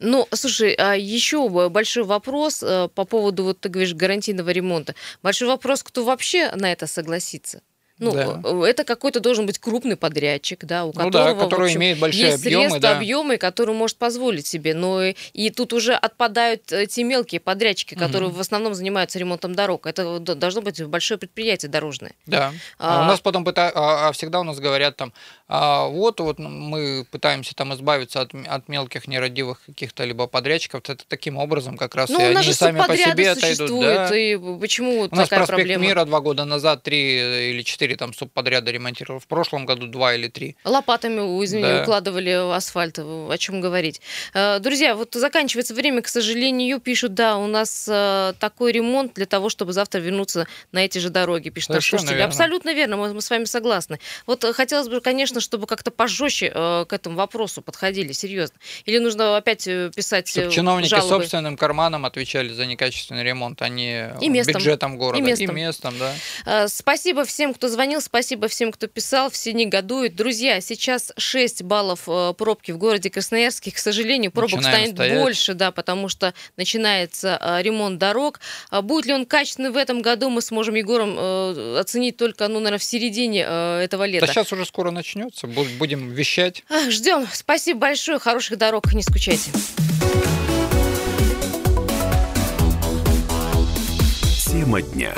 Ну, 0.00 0.26
слушай, 0.32 0.72
а 0.72 0.94
еще 0.94 1.48
большой 1.68 2.04
вопрос 2.04 2.62
э, 2.62 2.88
по 2.94 3.04
поводу, 3.04 3.44
вот 3.44 3.60
ты 3.60 3.68
говоришь, 3.68 3.94
гарантийного 3.94 4.50
ремонта. 4.50 4.94
Большой 5.22 5.46
вопрос, 5.46 5.82
кто 5.82 6.04
вообще 6.04 6.50
на 6.56 6.72
это 6.72 6.86
согласится? 6.86 7.62
Ну, 8.00 8.12
да. 8.12 8.40
Э, 8.42 8.64
это 8.64 8.84
какой-то 8.84 9.20
должен 9.20 9.46
быть 9.46 9.58
крупный 9.58 9.96
подрядчик, 9.96 10.64
да, 10.64 10.86
у 10.86 10.92
которого, 10.92 11.28
ну 11.28 11.34
да, 11.34 11.44
который 11.44 11.66
общем, 11.66 11.80
имеет 11.80 11.98
большие 11.98 12.30
есть 12.30 12.44
объемы, 12.44 12.62
средства, 12.62 12.80
да. 12.80 12.96
объемы, 12.96 13.36
который 13.36 13.74
может 13.74 13.98
позволить 13.98 14.46
себе. 14.46 14.74
Но 14.74 15.02
и, 15.02 15.14
и 15.34 15.50
тут 15.50 15.72
уже 15.74 15.92
отпадают 15.92 16.72
э, 16.72 16.86
те 16.86 17.04
мелкие 17.04 17.40
подрядчики, 17.40 17.94
которые 17.94 18.30
угу. 18.30 18.38
в 18.38 18.40
основном 18.40 18.74
занимаются 18.74 19.18
ремонтом 19.18 19.54
дорог. 19.54 19.86
Это 19.86 20.18
должно 20.18 20.62
быть 20.62 20.82
большое 20.82 21.18
предприятие 21.18 21.70
дорожное. 21.70 22.12
Да. 22.26 22.52
А, 22.78 23.02
а 23.02 23.04
у 23.04 23.06
нас 23.06 23.20
потом 23.20 23.44
пыта... 23.44 23.70
а, 23.74 24.08
а 24.08 24.12
всегда 24.12 24.40
у 24.40 24.44
нас 24.44 24.58
говорят 24.58 24.96
там, 24.96 25.12
а 25.46 25.86
вот, 25.86 26.20
вот 26.20 26.38
мы 26.38 27.04
пытаемся 27.10 27.54
там 27.54 27.74
избавиться 27.74 28.22
от, 28.22 28.32
от 28.46 28.68
мелких 28.68 29.08
нерадивых 29.08 29.60
каких-то 29.66 30.04
либо 30.04 30.26
подрядчиков. 30.26 30.80
Это 30.88 31.04
таким 31.06 31.36
образом 31.36 31.76
как 31.76 31.94
раз 31.94 32.08
ну, 32.08 32.18
и 32.18 32.34
они 32.34 32.52
сами 32.52 32.78
по 32.78 32.96
себе 32.96 33.32
отойдут. 33.32 33.80
Да. 33.80 34.16
И 34.16 34.38
почему 34.58 35.00
у 35.00 35.14
нас 35.14 35.28
такая 35.28 35.40
проспект 35.40 35.48
проблема? 35.48 35.84
Мира 35.84 36.04
два 36.04 36.20
года 36.20 36.44
назад 36.44 36.82
три 36.82 37.50
или 37.50 37.62
четыре 37.62 37.89
там 37.94 38.14
субподряда 38.14 38.70
ремонтировал. 38.70 39.20
В 39.20 39.26
прошлом 39.26 39.66
году 39.66 39.86
два 39.86 40.14
или 40.14 40.28
три. 40.28 40.56
Лопатами, 40.64 41.20
извини, 41.44 41.62
да. 41.62 41.82
укладывали 41.82 42.30
асфальт. 42.54 42.98
О 42.98 43.36
чем 43.38 43.60
говорить. 43.60 44.00
Э, 44.34 44.58
друзья, 44.58 44.94
вот 44.94 45.14
заканчивается 45.14 45.74
время, 45.74 46.02
к 46.02 46.08
сожалению, 46.08 46.80
пишут, 46.80 47.14
да, 47.14 47.36
у 47.36 47.46
нас 47.46 47.88
э, 47.88 48.34
такой 48.38 48.72
ремонт 48.72 49.14
для 49.14 49.26
того, 49.26 49.48
чтобы 49.48 49.72
завтра 49.72 50.00
вернуться 50.00 50.46
на 50.72 50.84
эти 50.84 50.98
же 50.98 51.10
дороги, 51.10 51.50
пишут 51.50 51.70
наш 51.70 51.88
слушатель. 51.88 52.20
Абсолютно 52.22 52.74
верно, 52.74 52.96
мы, 52.96 53.12
мы 53.14 53.20
с 53.20 53.30
вами 53.30 53.44
согласны. 53.44 53.98
Вот 54.26 54.44
хотелось 54.44 54.88
бы, 54.88 55.00
конечно, 55.00 55.40
чтобы 55.40 55.66
как-то 55.66 55.90
пожестче 55.90 56.52
э, 56.54 56.84
к 56.88 56.92
этому 56.92 57.16
вопросу 57.16 57.62
подходили, 57.62 58.12
серьезно? 58.12 58.56
Или 58.84 58.98
нужно 58.98 59.36
опять 59.36 59.66
э, 59.66 59.90
писать 59.94 60.28
Чтобы 60.28 60.48
э, 60.48 60.50
чиновники 60.50 60.90
жалобы? 60.90 61.08
собственным 61.08 61.56
карманом 61.56 62.04
отвечали 62.06 62.52
за 62.52 62.66
некачественный 62.66 63.24
ремонт, 63.24 63.62
а 63.62 63.68
не 63.68 64.12
и 64.20 64.28
местом. 64.28 64.54
бюджетом 64.54 64.98
города. 64.98 65.22
И 65.22 65.26
местом. 65.26 65.50
и 65.50 65.60
местом, 65.60 65.94
да. 65.98 66.14
Э, 66.46 66.68
спасибо 66.68 67.24
всем, 67.24 67.54
кто 67.54 67.68
звонил, 67.68 67.79
спасибо 68.00 68.48
всем, 68.48 68.72
кто 68.72 68.86
писал, 68.88 69.30
все 69.30 69.52
негодуют. 69.52 70.14
Друзья, 70.14 70.60
сейчас 70.60 71.12
6 71.16 71.62
баллов 71.62 72.02
э, 72.08 72.34
пробки 72.36 72.72
в 72.72 72.78
городе 72.78 73.08
Красноярске. 73.08 73.70
К 73.70 73.78
сожалению, 73.78 74.30
пробок 74.30 74.56
Начинаем 74.58 74.76
станет 74.76 74.96
стоять. 74.96 75.18
больше, 75.18 75.54
да, 75.54 75.70
потому 75.70 76.08
что 76.08 76.34
начинается 76.58 77.38
э, 77.40 77.62
ремонт 77.62 77.98
дорог. 77.98 78.40
А 78.68 78.82
будет 78.82 79.06
ли 79.06 79.14
он 79.14 79.24
качественный 79.24 79.70
в 79.70 79.76
этом 79.76 80.02
году, 80.02 80.28
мы 80.28 80.42
сможем 80.42 80.74
Егором 80.74 81.16
э, 81.18 81.78
оценить 81.80 82.16
только, 82.18 82.48
ну, 82.48 82.58
наверное, 82.58 82.78
в 82.78 82.84
середине 82.84 83.40
этого 83.40 84.04
лета. 84.04 84.26
Да 84.26 84.32
сейчас 84.32 84.52
уже 84.52 84.66
скоро 84.66 84.90
начнется. 84.90 85.46
Будем 85.46 86.10
вещать. 86.10 86.64
Ждем. 86.88 87.26
Спасибо 87.32 87.80
большое. 87.80 88.18
Хороших 88.18 88.58
дорог. 88.58 88.92
Не 88.92 89.02
скучайте. 89.02 89.50
Тема 94.44 94.82
дня. 94.82 95.14